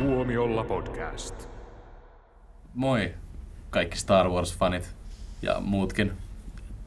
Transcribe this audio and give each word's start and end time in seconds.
Tuomiolla 0.00 0.64
podcast. 0.64 1.48
Moi 2.74 3.14
kaikki 3.70 3.96
Star 3.98 4.26
Wars-fanit 4.28 4.88
ja 5.42 5.60
muutkin. 5.60 6.12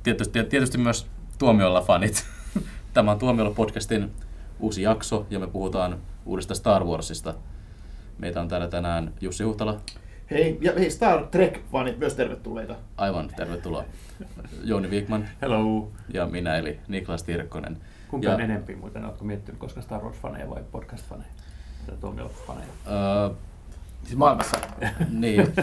Tietysti, 0.04 0.44
tietysti 0.44 0.78
myös 0.78 1.08
Tuomiolla 1.40 1.82
fanit. 1.82 2.26
Tämä 2.94 3.12
on 3.12 3.20
Tuomiolla 3.20 3.52
podcastin 3.56 4.12
uusi 4.60 4.82
jakso 4.82 5.28
ja 5.30 5.40
me 5.40 5.48
puhutaan 5.48 5.98
uudesta 6.26 6.56
Star 6.56 6.84
Warsista. 6.84 7.34
Meitä 8.18 8.42
on 8.42 8.48
täällä 8.48 8.68
tänään 8.68 9.14
Jussi 9.22 9.44
Huhtala. 9.44 9.80
Hei, 10.32 10.58
ja 10.62 10.74
hei 10.78 10.90
Star 10.92 11.20
Trek-fanit 11.20 11.98
myös 11.98 12.14
tervetulleita. 12.16 12.76
Aivan, 12.98 13.30
tervetuloa. 13.36 13.84
Jouni 14.64 14.88
Wigman 14.90 15.30
Hello. 15.42 15.92
ja 16.14 16.26
minä 16.26 16.56
eli 16.56 16.80
Niklas 16.88 17.24
Tirkkonen. 17.24 17.78
Kumpi 18.08 18.28
Ja- 18.28 18.34
on 18.34 18.42
enempi 18.42 18.76
muuten? 18.76 19.06
Oletko 19.06 19.26
miettinyt, 19.26 19.60
koska 19.60 19.82
Star 19.82 20.02
Wars-faneja 20.02 20.50
vai 20.50 20.64
podcast-faneja? 20.72 21.32
Tuomiofaneja? 22.02 22.68
Öö, 22.92 23.30
Siis 24.04 24.16
maailmassa. 24.16 24.58
Niin, 25.10 25.54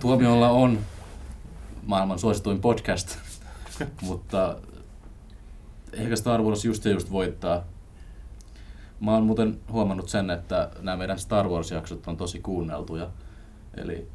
Tuomiolla 0.00 0.48
on 0.50 0.78
maailman 1.86 2.18
suosituin 2.18 2.60
podcast, 2.60 3.18
mutta 4.02 4.56
ehkä 5.92 6.16
Star 6.16 6.42
Wars 6.42 6.64
just 6.64 6.84
ja 6.84 6.90
just 6.90 7.10
voittaa. 7.10 7.62
Mä 9.00 9.12
oon 9.14 9.24
muuten 9.24 9.60
huomannut 9.72 10.08
sen, 10.08 10.30
että 10.30 10.70
nämä 10.80 10.96
meidän 10.96 11.18
Star 11.18 11.46
Wars-jaksot 11.48 12.06
on 12.08 12.16
tosi 12.16 12.38
kuunneltuja. 12.40 13.08
Eli 13.76 14.08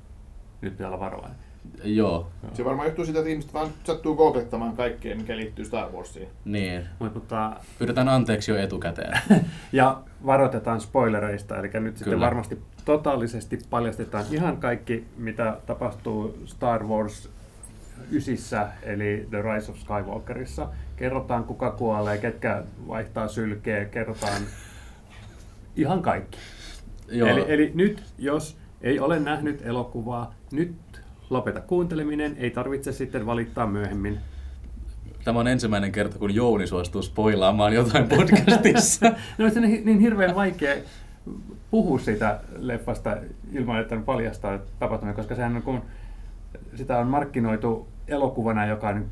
Nyt 0.61 0.73
pitää 0.77 0.87
olla 0.87 0.99
varovainen. 0.99 1.39
Joo, 1.83 2.27
Se 2.53 2.65
varmaan 2.65 2.87
johtuu 2.87 3.05
siitä, 3.05 3.19
että 3.19 3.29
ihmiset 3.29 3.53
vaan 3.53 3.69
sattuu 3.83 4.15
googlettamaan 4.15 4.75
kaikkea, 4.75 5.15
mikä 5.15 5.37
liittyy 5.37 5.65
Star 5.65 5.91
Warsiin. 5.91 6.27
niin. 6.45 6.85
Mut, 6.99 7.13
mutta, 7.13 7.55
Pyydetään 7.79 8.09
anteeksi 8.09 8.51
jo 8.51 8.57
etukäteen. 8.57 9.19
ja 9.71 10.01
varoitetaan 10.25 10.81
spoilereista, 10.81 11.57
eli 11.57 11.69
nyt 11.73 11.97
sitten 11.97 12.13
Kyllä. 12.13 12.25
varmasti 12.25 12.59
totaalisesti 12.85 13.59
paljastetaan 13.69 14.25
ihan 14.31 14.57
kaikki, 14.57 15.05
mitä 15.17 15.57
tapahtuu 15.65 16.37
Star 16.45 16.83
Wars 16.83 17.29
ysissä, 18.11 18.67
eli 18.83 19.27
The 19.29 19.41
Rise 19.41 19.71
of 19.71 19.77
Skywalkerissa. 19.77 20.67
Kerrotaan, 20.95 21.43
kuka 21.43 21.71
kuolee, 21.71 22.17
ketkä 22.17 22.63
vaihtaa 22.87 23.27
sylkeä, 23.27 23.85
kerrotaan 23.85 24.41
ihan 25.75 26.01
kaikki. 26.01 26.37
joo, 27.11 27.29
Eli, 27.29 27.45
eli 27.47 27.71
nyt, 27.75 28.03
jos 28.17 28.57
ei 28.81 28.99
ole 28.99 29.19
nähnyt 29.19 29.61
elokuvaa, 29.65 30.33
nyt 30.51 30.75
lopeta 31.29 31.61
kuunteleminen, 31.61 32.35
ei 32.37 32.51
tarvitse 32.51 32.91
sitten 32.91 33.25
valittaa 33.25 33.67
myöhemmin. 33.67 34.19
Tämä 35.23 35.39
on 35.39 35.47
ensimmäinen 35.47 35.91
kerta, 35.91 36.19
kun 36.19 36.35
Jouni 36.35 36.67
suostuu 36.67 37.01
spoilaamaan 37.01 37.73
jotain 37.73 38.07
podcastissa. 38.09 39.05
No 39.37 39.49
se 39.49 39.59
on 39.59 39.65
niin 39.65 39.85
niin 39.85 39.99
hirveän 39.99 40.35
vaikea 40.35 40.75
puhua 41.71 41.99
siitä 41.99 42.39
leffasta 42.57 43.17
ilman, 43.51 43.81
että 43.81 43.95
on 43.95 44.03
paljastaa 44.03 44.59
tapahtumia, 44.79 45.13
koska 45.13 45.35
sehän 45.35 45.55
on, 45.55 45.61
kun 45.61 45.81
sitä 46.75 46.97
on 46.97 47.07
markkinoitu 47.07 47.87
elokuvana, 48.07 48.65
joka 48.65 48.89
on 48.89 49.05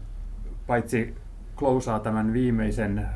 paitsi 0.67 1.15
klousaa 1.55 1.99
tämän 1.99 2.33
viimeisen, 2.33 3.07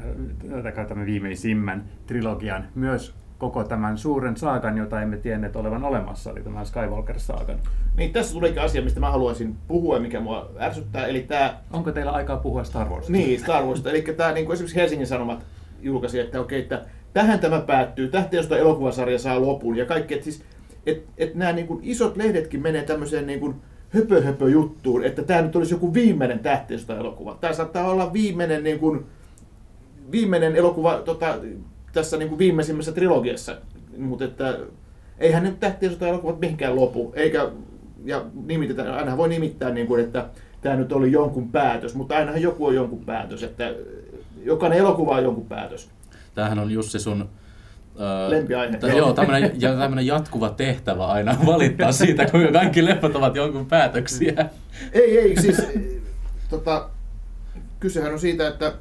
tai 0.63 0.85
tämän 0.85 1.05
viimeisimmän 1.05 1.83
trilogian, 2.07 2.67
myös 2.75 3.13
koko 3.37 3.63
tämän 3.63 3.97
suuren 3.97 4.37
saakan, 4.37 4.77
jota 4.77 5.01
emme 5.01 5.17
tienneet 5.17 5.55
olevan 5.55 5.83
olemassa, 5.83 6.31
eli 6.31 6.41
tämän 6.41 6.65
Skywalker-saakan. 6.65 7.59
Niin 7.97 8.13
tässä 8.13 8.33
tulikin 8.33 8.61
asia, 8.61 8.81
mistä 8.81 8.99
mä 8.99 9.11
haluaisin 9.11 9.55
puhua 9.67 9.95
ja 9.95 10.01
mikä 10.01 10.19
mua 10.19 10.49
ärsyttää, 10.59 11.05
eli 11.05 11.21
tämä 11.21 11.57
Onko 11.73 11.91
teillä 11.91 12.11
aikaa 12.11 12.37
puhua 12.37 12.63
Star 12.63 12.89
Warsista? 12.89 13.11
niin, 13.11 13.39
Star 13.39 13.63
Warsista. 13.63 13.89
eli 13.89 14.01
tämä 14.01 14.31
niin 14.31 14.45
kuin 14.45 14.53
esimerkiksi 14.53 14.75
Helsingin 14.75 15.07
Sanomat 15.07 15.45
julkaisi, 15.81 16.19
että 16.19 16.41
okei, 16.41 16.61
että 16.61 16.85
tähän 17.13 17.39
tämä 17.39 17.59
päättyy, 17.59 18.07
tähteistä 18.07 18.57
elokuvasarja 18.57 19.19
saa 19.19 19.41
lopun 19.41 19.77
ja 19.77 19.85
kaikki, 19.85 20.13
että 20.13 20.23
siis, 20.23 20.43
et, 20.85 21.03
et 21.17 21.35
nämä 21.35 21.51
niin 21.51 21.67
kuin 21.67 21.79
isot 21.83 22.17
lehdetkin 22.17 22.61
menee 22.61 22.83
tämmöiseen 22.83 23.27
niin 23.27 23.39
kuin 23.39 23.55
höpö, 23.89 24.21
höpö 24.21 24.49
juttuun, 24.49 25.03
että 25.03 25.23
tämä 25.23 25.41
nyt 25.41 25.55
olisi 25.55 25.73
joku 25.73 25.93
viimeinen 25.93 26.39
tähteistä 26.39 26.97
elokuva. 26.97 27.37
Tämä 27.41 27.53
saattaa 27.53 27.89
olla 27.89 28.13
viimeinen, 28.13 28.63
niin 28.63 28.79
kuin, 28.79 29.05
viimeinen 30.11 30.55
elokuva 30.55 31.01
tota, 31.05 31.35
tässä 31.97 32.17
niin 32.17 32.29
kuin 32.29 32.39
viimeisimmässä 32.39 32.91
trilogiassa, 32.91 33.55
mutta 33.97 34.25
että 34.25 34.57
eihän 35.19 35.43
nyt 35.43 35.59
tähteistä 35.59 36.07
elokuvat 36.07 36.39
mihinkään 36.39 36.75
lopu, 36.75 37.13
eikä, 37.15 37.49
ja 38.05 38.25
nimitetään, 38.45 38.93
aina 38.93 39.17
voi 39.17 39.29
nimittää, 39.29 39.69
niin 39.69 39.87
kuin, 39.87 40.03
että 40.03 40.25
tämä 40.61 40.75
nyt 40.75 40.91
oli 40.91 41.11
jonkun 41.11 41.51
päätös, 41.51 41.95
mutta 41.95 42.15
ainahan 42.15 42.41
joku 42.41 42.65
on 42.65 42.75
jonkun 42.75 43.05
päätös, 43.05 43.43
että 43.43 43.73
jokainen 44.43 44.79
elokuva 44.79 45.15
on 45.15 45.23
jonkun 45.23 45.45
päätös. 45.45 45.89
Tämähän 46.35 46.59
on 46.59 46.71
Jussi 46.71 46.99
sun... 46.99 47.29
Lempiaihe. 48.27 48.77
t- 48.77 48.97
joo, 48.97 49.13
tämmöinen, 49.13 49.51
ja 49.61 49.77
tämmöinen 49.77 50.05
jatkuva 50.05 50.49
tehtävä 50.49 51.05
aina 51.05 51.37
valittaa 51.45 51.91
siitä, 51.91 52.25
kuinka 52.25 52.51
kaikki 52.51 52.85
leffat 52.85 53.15
ovat 53.15 53.35
jonkun 53.35 53.65
päätöksiä. 53.65 54.49
Ei, 54.93 55.19
ei, 55.19 55.41
siis 55.41 55.61
tota, 56.49 56.89
kysehän 57.79 58.13
on 58.13 58.19
siitä, 58.19 58.47
että 58.47 58.73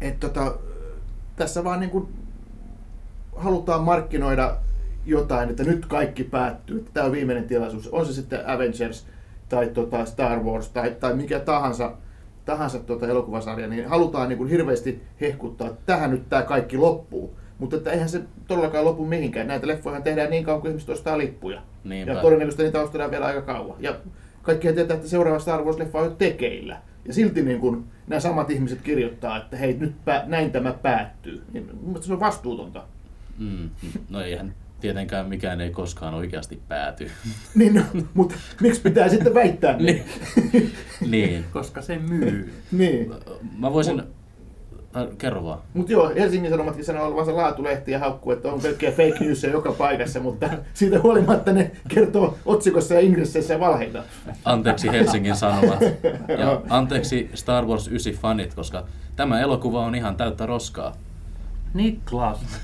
et, 0.00 0.20
tota, 0.20 0.54
tässä 1.36 1.64
vaan 1.64 1.80
niin 1.80 1.90
kuin 1.90 2.08
halutaan 3.36 3.82
markkinoida 3.82 4.56
jotain, 5.06 5.50
että 5.50 5.64
nyt 5.64 5.86
kaikki 5.86 6.24
päättyy, 6.24 6.78
että 6.78 6.90
tämä 6.94 7.06
on 7.06 7.12
viimeinen 7.12 7.44
tilaisuus. 7.44 7.88
On 7.88 8.06
se 8.06 8.12
sitten 8.12 8.48
Avengers 8.48 9.06
tai 9.48 9.66
tota 9.66 10.04
Star 10.04 10.40
Wars 10.40 10.68
tai, 10.68 10.96
tai 11.00 11.14
mikä 11.14 11.38
tahansa, 11.38 11.92
tahansa 12.44 12.78
tota 12.78 13.08
elokuvasarja, 13.08 13.68
niin 13.68 13.88
halutaan 13.88 14.28
niin 14.28 14.38
kuin 14.38 14.50
hirveästi 14.50 15.02
hehkuttaa, 15.20 15.68
että 15.68 15.82
tähän 15.86 16.10
nyt 16.10 16.28
tämä 16.28 16.42
kaikki 16.42 16.76
loppuu. 16.76 17.36
Mutta 17.58 17.76
että 17.76 17.90
eihän 17.90 18.08
se 18.08 18.22
todellakaan 18.48 18.84
lopu 18.84 19.06
mihinkään. 19.06 19.46
Näitä 19.46 19.66
leffoja 19.66 20.00
tehdään 20.00 20.30
niin 20.30 20.44
kauan, 20.44 20.60
kuin 20.60 20.70
ihmiset 20.70 20.88
ostaa 20.88 21.18
lippuja. 21.18 21.62
Niinpä. 21.84 22.12
Ja 22.12 22.20
todennäköisesti 22.20 22.62
niitä 22.62 22.80
ostetaan 22.80 23.10
vielä 23.10 23.26
aika 23.26 23.42
kauan. 23.42 23.76
Ja 23.80 23.96
kaikkihan 24.42 24.74
tietää, 24.74 24.94
että 24.94 25.08
seuraava 25.08 25.38
Star 25.38 25.60
Wars-leffa 25.60 25.98
on 25.98 26.04
jo 26.04 26.10
tekeillä. 26.10 26.80
Ja 27.04 27.12
silti 27.12 27.42
niin 27.42 27.60
kun 27.60 27.84
nämä 28.06 28.20
samat 28.20 28.50
ihmiset 28.50 28.80
kirjoittaa, 28.82 29.36
että 29.36 29.56
hei, 29.56 29.76
nyt 29.80 29.94
pää, 30.04 30.24
näin 30.26 30.52
tämä 30.52 30.72
päättyy. 30.72 31.42
Niin 31.52 31.70
mielestä 31.82 32.06
se 32.06 32.12
on 32.12 32.20
vastuutonta. 32.20 32.84
Mm. 33.38 33.70
No 34.10 34.20
eihän 34.20 34.54
tietenkään 34.80 35.26
mikään 35.26 35.60
ei 35.60 35.70
koskaan 35.70 36.14
oikeasti 36.14 36.60
pääty. 36.68 37.10
Niin, 37.54 37.74
no, 37.74 37.82
mutta 38.14 38.34
miksi 38.60 38.80
pitää 38.80 39.08
sitten 39.08 39.34
väittää 39.34 39.76
niin? 39.76 40.04
niin. 41.10 41.44
Koska 41.52 41.82
se 41.82 41.98
myy. 41.98 42.54
niin. 42.72 43.10
Mä 43.58 43.72
voisin... 43.72 44.02
Tai 44.92 45.08
kerro 45.18 45.44
vaan. 45.44 45.58
Mutta 45.74 45.92
joo, 45.92 46.12
Helsingin 46.14 46.50
Sanomatkin 46.50 46.84
sanoo 46.84 47.06
olevansa 47.06 47.36
laatulehti 47.36 47.92
ja 47.92 47.98
haukkuu, 47.98 48.32
että 48.32 48.52
on 48.52 48.60
pelkkiä 48.60 48.90
fake 48.90 49.16
newsia 49.20 49.50
joka 49.50 49.72
paikassa, 49.72 50.20
mutta 50.20 50.48
siitä 50.74 51.00
huolimatta 51.00 51.52
ne 51.52 51.70
kertoo 51.88 52.38
otsikossa 52.46 52.94
ja 52.94 53.00
ingresseissä 53.00 53.60
valheita. 53.60 54.02
Anteeksi 54.44 54.88
Helsingin 54.92 55.36
Sanomat. 55.36 55.80
Ja 56.40 56.60
anteeksi 56.68 57.30
Star 57.34 57.64
Wars 57.64 57.88
9 57.88 58.12
fanit, 58.12 58.54
koska 58.54 58.86
tämä 59.16 59.40
elokuva 59.40 59.86
on 59.86 59.94
ihan 59.94 60.16
täyttä 60.16 60.46
roskaa. 60.46 60.96
Niklas. 61.74 62.60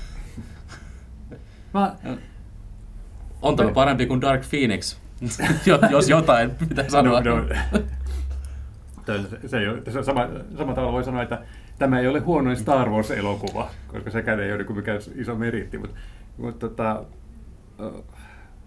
Mä, 1.73 1.95
On 3.41 3.55
tämä 3.55 3.71
parempi 3.71 4.05
kuin 4.05 4.21
Dark 4.21 4.41
Phoenix. 4.49 4.97
Jo- 5.65 5.79
Jos 5.91 6.09
jotain 6.09 6.51
pitää 6.51 6.89
sanoa. 6.89 7.21
No, 7.21 7.39
no. 7.39 7.45
Se, 9.05 9.47
se 9.47 9.57
ei 9.59 9.67
ole, 9.67 10.03
sama, 10.03 10.27
sama 10.57 10.73
tavalla 10.73 10.93
voi 10.93 11.03
sanoa, 11.03 11.23
että 11.23 11.41
tämä 11.79 11.99
ei 11.99 12.07
ole 12.07 12.19
huonoin 12.19 12.57
Star 12.57 12.89
Wars-elokuva, 12.89 13.69
koska 13.87 14.09
sekään 14.11 14.39
ei 14.39 14.53
ole 14.53 14.63
kuin 14.63 14.77
mikään 14.77 14.99
iso 15.15 15.35
meritti. 15.35 15.77
Mutta, 15.77 15.95
mutta 16.37 16.69
tota, 16.69 17.03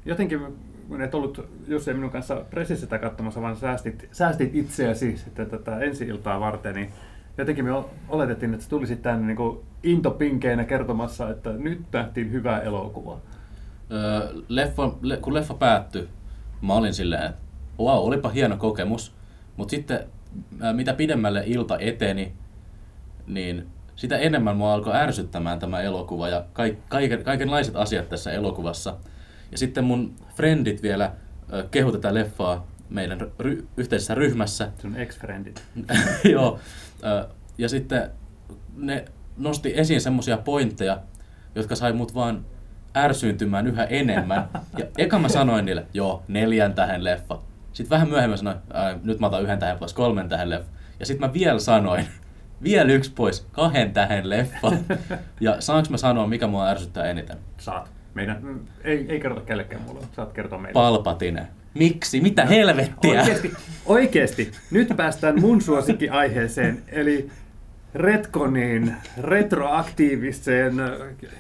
jotenkin 0.05 0.41
kun 0.89 1.03
et 1.03 1.15
ollut 1.15 1.49
Jussi 1.69 1.91
ja 1.91 1.95
minun 1.95 2.11
kanssa 2.11 2.45
pressissä 2.51 2.99
katsomassa, 2.99 3.43
vaan 3.43 3.57
säästit, 3.57 4.09
säästit 4.13 4.55
itseäsi 4.55 5.17
sitten 5.17 5.51
tätä 5.51 5.79
ensi-iltaa 5.79 6.41
varten, 6.41 6.75
niin 6.75 6.93
jotenkin 7.39 7.65
me 7.65 7.71
oletettiin, 8.09 8.53
että 8.55 8.65
sä 8.65 8.71
tulisit 8.71 9.03
tänne 9.03 9.27
niin 9.27 9.37
kuin 9.37 9.59
intopinkeinä 9.83 10.65
kertomassa, 10.65 11.31
että 11.31 11.53
nyt 11.53 11.81
nähtiin 11.93 12.33
hyvä 12.33 12.59
elokuva. 12.59 13.19
Öö, 13.93 14.33
leffa, 14.49 14.93
le, 15.03 15.17
kun 15.17 15.35
leffa 15.35 15.55
päättyi, 15.55 16.09
mä 16.63 16.75
olin 16.75 16.95
silleen, 16.95 17.27
että 17.27 17.41
wow, 17.79 18.07
olipa 18.07 18.29
hieno 18.29 18.57
kokemus. 18.57 19.15
Mutta 19.57 19.71
sitten 19.71 20.01
mitä 20.73 20.95
pidemmälle 20.95 21.43
ilta 21.47 21.79
eteni, 21.79 22.33
niin 23.27 23.67
sitä 23.97 24.19
enemmän 24.19 24.57
mua 24.57 24.75
alkoi 24.75 24.97
ärsyttämään 24.97 25.59
tämä 25.59 25.81
elokuva 25.81 26.29
ja 26.29 26.45
kaik, 26.53 26.79
kaiken, 26.89 27.25
kaikenlaiset 27.25 27.77
asiat 27.77 28.09
tässä 28.09 28.33
elokuvassa. 28.33 28.97
Ja 29.53 29.59
sitten 29.59 29.85
mun 29.85 30.15
friendit 30.35 30.83
vielä 30.83 31.13
kehu 31.71 31.93
tätä 31.93 32.15
leffaa 32.15 32.67
meidän 32.91 33.33
ry, 33.39 33.67
yhteisessä 33.77 34.15
ryhmässä. 34.15 34.71
Sun 34.79 34.97
ex-friendit. 34.97 35.63
Joo. 36.33 36.59
Ja 37.59 37.69
sitten 37.69 38.11
ne 38.77 39.05
nosti 39.39 39.73
esiin 39.77 40.01
semmoisia 40.01 40.39
pointteja, 40.39 40.99
jotka 41.55 41.75
sai 41.77 41.93
mut 41.93 42.15
vaan 42.15 42.45
ärsyyntymään 42.97 43.67
yhä 43.67 43.85
enemmän. 43.85 44.49
Ja 44.79 44.85
eka 44.99 45.19
mä 45.19 45.29
sanoin 45.29 45.65
niille, 45.65 45.87
joo, 45.95 46.23
neljän 46.29 46.75
tähän 46.75 47.05
leffa. 47.05 47.39
Sitten 47.73 47.91
vähän 47.91 48.09
myöhemmin 48.09 48.39
sanoin, 48.39 48.57
"Ää, 48.73 48.99
nyt 49.05 49.21
mä 49.21 49.27
otan 49.27 49.43
yhden 49.43 49.59
tähän 49.59 49.79
pois, 49.79 49.93
kolmen 49.95 50.29
tähän 50.29 50.51
leffa. 50.51 50.71
Ja 51.01 51.07
sitten 51.07 51.29
mä 51.29 51.33
vielä 51.35 51.59
sanoin, 51.59 52.07
vielä 52.63 52.93
yksi 52.93 53.13
pois, 53.13 53.47
kahden 53.53 53.93
tähän 53.93 54.31
leffa. 54.31 54.73
Ja 55.41 55.61
saanko 55.61 55.91
mä 55.91 55.97
sanoa, 55.97 56.27
mikä 56.27 56.47
mua 56.47 56.69
ärsyttää 56.69 57.05
eniten? 57.05 57.37
Saat. 57.59 57.91
Meidän, 58.15 58.61
ei, 58.85 59.07
ei 59.09 59.21
kerrota 59.21 59.41
kellekään 59.47 59.83
mulle, 59.83 60.01
saat 60.17 60.33
kertoa 60.33 60.59
meille. 60.59 60.73
Palpatine. 60.73 61.47
Miksi? 61.79 62.21
Mitä 62.21 62.47
helvettiä? 62.47 63.21
Oikeesti, 63.21 63.53
oikeesti. 63.87 64.51
Nyt 64.71 64.89
päästään 64.97 65.41
mun 65.41 65.63
suosikkiaiheeseen, 65.63 66.83
eli 66.89 67.31
Retconin 67.95 68.95
retroaktiiviseen 69.21 70.75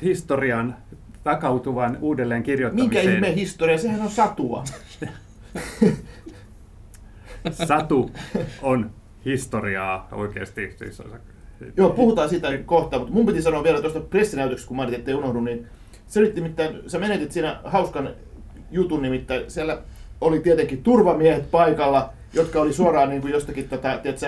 historian 0.02 0.76
takautuvan 1.24 1.98
uudelleen 2.00 2.38
Minkä 2.38 2.46
kirjoittamiseen. 2.46 3.14
ihmeen 3.14 3.34
historia? 3.34 3.78
Sehän 3.78 4.00
on 4.00 4.10
satua. 4.10 4.64
Satu 7.66 8.10
on 8.62 8.90
historiaa 9.24 10.08
oikeasti. 10.12 10.74
Siis, 10.78 11.02
Joo, 11.76 11.90
puhutaan 11.90 12.28
siitä 12.28 12.58
kohta, 12.66 12.98
mutta 12.98 13.14
mun 13.14 13.26
piti 13.26 13.42
sanoa 13.42 13.64
vielä 13.64 13.80
tuosta 13.80 14.00
pressinäytöksestä, 14.00 14.68
kun 14.68 14.76
mainitsin, 14.76 14.98
ettei 14.98 15.14
unohdu, 15.14 15.40
niin 15.40 15.66
se 16.06 16.20
oli 16.20 16.32
nimittäin, 16.34 16.82
sä 16.86 16.98
menetit 16.98 17.32
siinä 17.32 17.60
hauskan 17.64 18.10
jutun 18.70 19.02
nimittäin, 19.02 19.50
siellä 19.50 19.82
oli 20.20 20.40
tietenkin 20.40 20.82
turvamiehet 20.82 21.50
paikalla, 21.50 22.12
jotka 22.32 22.60
oli 22.60 22.72
suoraan 22.72 23.08
niin 23.08 23.20
kuin 23.22 23.32
jostakin, 23.32 23.68
tota, 23.68 23.98
tiedätkö, 24.02 24.26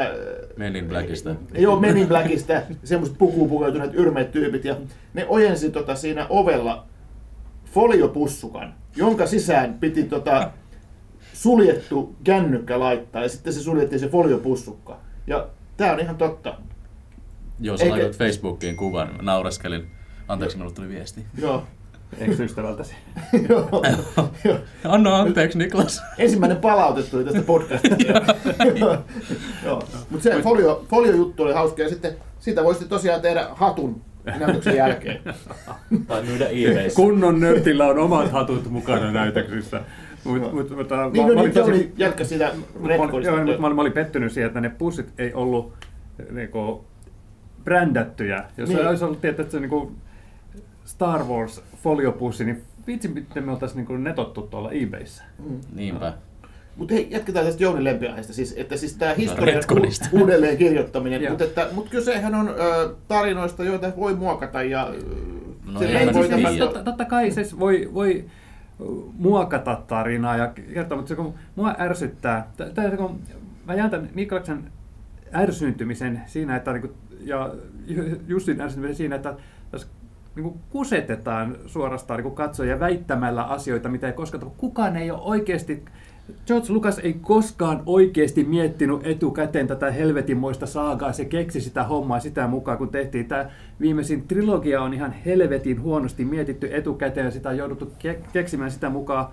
Men 0.56 0.76
in 0.76 0.88
Blackista. 0.88 1.34
Joo, 1.58 1.80
Men 1.80 1.96
in 1.96 2.08
Blackista, 2.08 2.52
semmoiset 2.84 3.18
pukuun 3.18 3.48
pukeutuneet 3.48 3.94
yrmeet 3.94 4.32
tyypit, 4.32 4.64
ja 4.64 4.76
ne 5.14 5.26
ojensi 5.28 5.70
tota, 5.70 5.94
siinä 5.94 6.26
ovella 6.28 6.86
foliopussukan, 7.72 8.74
jonka 8.96 9.26
sisään 9.26 9.74
piti 9.74 10.04
tota, 10.04 10.50
suljettu 11.32 12.16
kännykkä 12.24 12.78
laittaa, 12.78 13.22
ja 13.22 13.28
sitten 13.28 13.52
se 13.52 13.60
suljettiin 13.60 14.00
se 14.00 14.08
foliopussukka. 14.08 14.98
Ja 15.26 15.46
tämä 15.76 15.92
on 15.92 16.00
ihan 16.00 16.16
totta. 16.16 16.54
Joo, 17.60 17.76
sä 17.76 17.84
Eikä- 17.84 17.94
laitoit 17.94 18.16
Facebookiin 18.18 18.76
kuvan, 18.76 19.08
mä 19.16 19.22
naureskelin. 19.22 19.86
Anteeksi, 20.28 20.56
minulle 20.56 20.74
tuli 20.74 20.88
viesti. 20.88 21.24
Joo. 21.38 21.62
Ex-ystävältäsi. 22.18 22.94
Joo. 23.48 23.82
Joo. 24.44 24.58
Anna 24.84 25.16
anteeksi, 25.16 25.58
Niklas. 25.58 26.02
Ensimmäinen 26.18 26.56
palaute 26.56 27.02
tuli 27.02 27.24
tästä 27.24 27.42
podcastista. 27.42 27.96
Mutta 30.10 30.22
se 30.22 30.42
folio, 30.42 30.84
folio-juttu 30.90 31.42
oli 31.42 31.52
hauska 31.52 31.82
ja 31.82 31.88
sitten 31.88 32.12
siitä 32.38 32.64
voisi 32.64 32.88
tosiaan 32.88 33.20
tehdä 33.20 33.46
hatun 33.54 34.00
näytöksen 34.38 34.76
jälkeen. 34.76 35.20
Tai 36.08 36.22
myydä 36.22 36.46
eBayssä. 36.48 36.96
Kunnon 36.96 37.40
nörtillä 37.40 37.86
on 37.86 37.98
omat 37.98 38.32
hatut 38.32 38.70
mukana 38.70 39.12
näytöksissä. 39.12 39.80
Mut, 40.24 40.52
mut, 40.54 40.76
mutta, 40.76 41.10
Niin, 41.10 41.26
no 41.26 41.42
jatka 41.96 42.24
Mä, 42.80 42.94
joo, 42.94 43.06
mutta 43.08 43.30
mä, 43.30 43.66
olin- 43.66 43.76
mä 43.76 43.80
olin 43.82 43.92
pettynyt 43.92 44.32
siihen, 44.32 44.46
että 44.46 44.60
ne 44.60 44.68
pussit 44.70 45.06
ei 45.18 45.34
ollut 45.34 45.72
niinku, 46.30 46.84
brändättyjä. 47.64 48.44
Jos 48.56 48.68
Niin. 48.68 48.86
olisi 48.88 49.04
ollut 49.04 49.20
tietysti 49.20 49.52
se 49.52 49.60
niinku 49.60 49.92
Star 50.88 51.24
Wars 51.24 51.62
foliopussi, 51.82 52.44
niin 52.44 52.62
vitsi, 52.86 53.08
miten 53.08 53.44
me 53.44 53.50
oltaisiin 53.52 53.76
niinku 53.76 53.96
netottu 53.96 54.42
tuolla 54.42 54.70
eBayssä. 54.72 55.24
Niinpä. 55.74 56.12
Mutta 56.76 56.94
hei, 56.94 57.08
jatketaan 57.10 57.46
tästä 57.46 57.62
Jounin 57.62 57.84
lempiaiheesta, 57.84 58.32
siis, 58.32 58.54
että 58.56 58.76
siis 58.76 58.94
tämä 58.96 59.14
historian 59.14 59.62
u- 59.72 60.18
uudelleen 60.20 60.56
kirjoittaminen, 60.56 61.30
mutta 61.30 61.44
että, 61.44 61.68
mut 61.72 61.88
kyllä 61.88 62.04
sehän 62.04 62.34
on 62.34 62.48
ö, 62.48 62.94
tarinoista, 63.08 63.64
joita 63.64 63.92
voi 63.96 64.14
muokata 64.14 64.62
ja 64.62 64.94
No 65.72 65.78
sillä 65.78 65.98
ei, 65.98 66.14
voi 66.14 66.28
siis 66.28 66.44
ei- 66.48 66.58
totta, 66.58 66.82
totta 66.82 67.04
kai 67.04 67.30
se 67.30 67.42
voi, 67.58 67.90
voi 67.94 68.24
muokata 69.18 69.82
tarinaa 69.86 70.36
ja 70.36 70.46
kertoa, 70.74 70.96
mutta 70.98 71.08
se 71.08 71.14
kun 71.16 71.34
mua 71.56 71.74
ärsyttää, 71.78 72.48
t- 72.56 72.74
t- 72.74 72.96
kun 72.96 73.20
mä 73.66 73.74
jään 73.74 73.90
tämän 73.90 74.08
Niklaksen 74.14 74.72
ärsyyntymisen 75.34 76.22
siinä, 76.26 76.56
että 76.56 76.72
niinku, 76.72 76.94
ja 77.20 77.50
Ju- 77.86 78.20
Jussin 78.28 78.60
ärsyyntymisen 78.60 78.96
siinä, 78.96 79.16
että 79.16 79.34
tässä 79.70 79.86
niinku 80.34 80.58
kusetetaan 80.70 81.56
suorastaan 81.66 82.18
niinku 82.18 82.34
katsojia 82.34 82.80
väittämällä 82.80 83.42
asioita, 83.42 83.88
mitä 83.88 84.06
ei 84.06 84.12
koskaan 84.12 84.40
tapahdu. 84.40 84.60
Kukaan 84.60 84.96
ei 84.96 85.10
ole 85.10 85.20
oikeasti 85.22 85.84
George 86.46 86.72
Lucas 86.72 86.98
ei 86.98 87.12
koskaan 87.12 87.82
oikeasti 87.86 88.44
miettinyt 88.44 89.06
etukäteen 89.06 89.66
tätä 89.66 89.90
helvetinmoista 89.90 90.66
saagaa. 90.66 91.12
Se 91.12 91.24
keksi 91.24 91.60
sitä 91.60 91.84
hommaa 91.84 92.20
sitä 92.20 92.46
mukaan, 92.46 92.78
kun 92.78 92.88
tehtiin. 92.88 93.26
Tämä 93.26 93.50
viimeisin 93.80 94.28
trilogia 94.28 94.82
on 94.82 94.94
ihan 94.94 95.12
helvetin 95.12 95.82
huonosti 95.82 96.24
mietitty 96.24 96.76
etukäteen 96.76 97.24
ja 97.24 97.30
sitä 97.30 97.48
on 97.48 97.56
jouduttu 97.56 97.92
ke- 98.04 98.28
keksimään 98.32 98.70
sitä 98.70 98.90
mukaan 98.90 99.26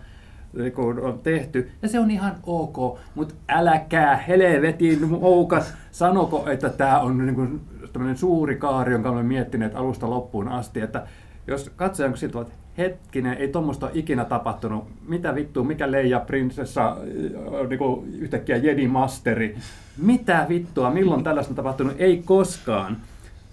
kun 0.75 0.99
on 0.99 1.19
tehty. 1.19 1.71
Ja 1.81 1.87
se 1.87 1.99
on 1.99 2.11
ihan 2.11 2.35
ok, 2.43 2.99
mutta 3.15 3.35
älkää 3.49 4.17
helvetin 4.17 5.07
moukas 5.07 5.73
sanoko, 5.91 6.49
että 6.49 6.69
tämä 6.69 6.99
on 6.99 7.25
niin 7.25 7.35
kuin 7.35 7.61
tämmöinen 7.95 8.17
suuri 8.17 8.55
kaari, 8.55 8.91
jonka 8.91 9.09
olemme 9.09 9.27
miettineet 9.27 9.75
alusta 9.75 10.09
loppuun 10.09 10.47
asti. 10.47 10.79
Että 10.81 11.07
jos 11.47 11.71
katsoja 11.75 12.09
on 12.09 12.17
siltä, 12.17 12.41
että 12.41 12.53
hetkinen, 12.77 13.33
ei 13.37 13.47
tuommoista 13.47 13.89
ikinä 13.93 14.25
tapahtunut. 14.25 14.87
Mitä 15.07 15.35
vittua, 15.35 15.63
mikä 15.63 15.91
Leija 15.91 16.19
prinsessa 16.19 16.97
on 17.45 17.69
niin 17.69 17.77
kuin 17.79 18.13
yhtäkkiä 18.13 18.57
Jedi 18.57 18.87
Masteri. 18.87 19.57
Mitä 19.97 20.45
vittua, 20.49 20.91
milloin 20.91 21.23
tällaista 21.23 21.51
on 21.51 21.55
tapahtunut? 21.55 21.93
Ei 21.97 22.21
koskaan. 22.25 22.97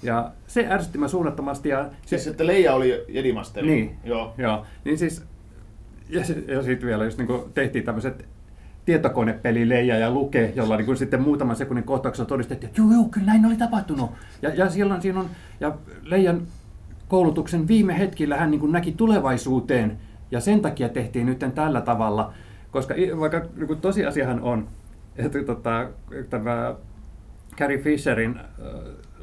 Ja 0.02 0.30
se 0.46 0.66
ärsytti 0.70 0.98
mä 0.98 1.08
suunnattomasti. 1.08 1.68
Ja 1.68 1.84
se, 1.84 1.90
Siis, 2.06 2.26
että 2.26 2.46
Leija 2.46 2.74
oli 2.74 3.04
Jedimasteri. 3.08 3.66
niin, 3.66 3.96
Joo. 4.04 4.34
joo. 4.38 4.66
Niin 4.84 4.98
siis, 4.98 5.24
ja, 6.08 6.20
ja 6.48 6.62
sitten 6.62 6.88
vielä 6.88 7.04
just 7.04 7.18
niin 7.18 7.28
tehtiin 7.54 7.84
tämmöiset 7.84 8.24
tietokonepeli 8.84 9.68
Leija 9.68 9.98
ja 9.98 10.10
Luke, 10.10 10.52
jolla 10.56 10.76
niin 10.76 10.96
sitten 10.96 11.22
muutaman 11.22 11.56
sekunnin 11.56 11.84
kohtauksessa 11.84 12.24
todistettiin, 12.24 12.68
että 12.68 12.80
joo, 12.80 12.92
joo, 12.92 13.04
kyllä 13.10 13.26
näin 13.26 13.46
oli 13.46 13.56
tapahtunut. 13.56 14.10
Ja, 14.42 14.54
ja 14.54 14.70
silloin 14.70 15.02
siinä 15.02 15.20
on, 15.20 15.30
ja 15.60 15.74
Leijan 16.02 16.42
koulutuksen 17.08 17.68
viime 17.68 17.98
hetkillä 17.98 18.36
hän 18.36 18.50
niin 18.50 18.60
kuin 18.60 18.72
näki 18.72 18.92
tulevaisuuteen, 18.92 19.98
ja 20.30 20.40
sen 20.40 20.60
takia 20.60 20.88
tehtiin 20.88 21.26
nyt 21.26 21.44
tällä 21.54 21.80
tavalla, 21.80 22.32
koska 22.70 22.94
vaikka 23.20 23.42
niin 23.56 23.66
kuin 23.66 23.80
tosiasiahan 23.80 24.40
on, 24.40 24.68
että 25.16 25.42
tota, 25.42 25.88
tämä 26.30 26.74
Carrie 27.56 27.78
Fisherin 27.78 28.38
äh, 28.38 28.46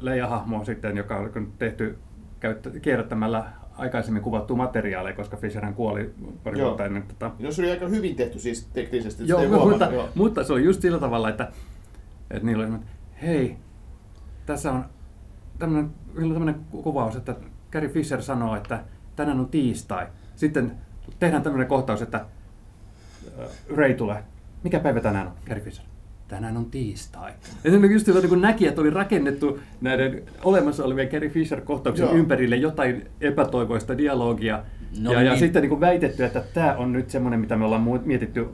Leija-hahmo 0.00 0.64
sitten, 0.64 0.96
joka 0.96 1.16
on 1.16 1.52
tehty 1.58 1.98
käyttä, 2.40 2.70
kierrättämällä 2.70 3.44
aikaisemmin 3.80 4.22
kuvattua 4.22 4.56
materiaaleja, 4.56 5.16
koska 5.16 5.36
Fisherhän 5.36 5.74
kuoli 5.74 6.14
pari 6.44 6.58
Joo. 6.58 6.66
vuotta 6.68 6.84
ennen 6.84 7.02
tätä. 7.02 7.30
Jos 7.38 7.58
oli 7.58 7.70
aika 7.70 7.88
hyvin 7.88 8.16
tehty 8.16 8.38
siis 8.38 8.66
teknisesti, 8.72 9.22
Joo, 9.28 9.40
mutta, 9.40 9.56
huomannut, 9.56 9.92
joo. 9.92 10.08
mutta 10.14 10.44
se 10.44 10.52
oli 10.52 10.64
just 10.64 10.82
sillä 10.82 10.98
tavalla, 10.98 11.28
että, 11.28 11.52
että 12.30 12.46
niillä 12.46 12.60
oli 12.60 12.66
semmoinen, 12.70 12.88
hei, 13.22 13.56
tässä 14.46 14.72
on 14.72 14.84
tämmöinen, 15.58 15.90
on 16.16 16.32
tämmöinen 16.32 16.60
ku- 16.70 16.82
kuvaus, 16.82 17.16
että 17.16 17.34
Carrie 17.72 17.90
Fisher 17.90 18.22
sanoo, 18.22 18.56
että 18.56 18.84
tänään 19.16 19.40
on 19.40 19.48
tiistai. 19.48 20.06
Sitten 20.36 20.72
tehdään 21.18 21.42
tämmöinen 21.42 21.68
kohtaus, 21.68 22.02
että 22.02 22.24
Ray 23.76 23.94
tulee. 23.94 24.24
Mikä 24.64 24.80
päivä 24.80 25.00
tänään 25.00 25.26
on, 25.26 25.32
Carrie 25.46 25.64
Fisher? 25.64 25.84
Tänään 26.30 26.56
on 26.56 26.64
tiistai. 26.64 27.32
Ja 27.64 27.70
se 27.70 27.76
just 27.76 28.06
sillä, 28.06 28.28
kun 28.28 28.40
näki, 28.40 28.66
että 28.66 28.80
oli 28.80 28.90
rakennettu 28.90 29.60
näiden 29.80 30.22
olemassa 30.44 30.84
olevien 30.84 31.08
Carrie 31.08 31.30
Fisher-kohtauksen 31.30 32.06
Joo. 32.06 32.14
ympärille 32.14 32.56
jotain 32.56 33.06
epätoivoista 33.20 33.98
dialogia. 33.98 34.62
No 35.00 35.12
ja, 35.12 35.22
ja 35.22 35.30
niin. 35.30 35.38
sitten 35.38 35.62
niin 35.62 35.80
väitetty, 35.80 36.24
että 36.24 36.44
tämä 36.54 36.74
on 36.76 36.92
nyt 36.92 37.10
semmoinen, 37.10 37.40
mitä 37.40 37.56
me 37.56 37.64
ollaan 37.64 37.86
mietitty 38.04 38.48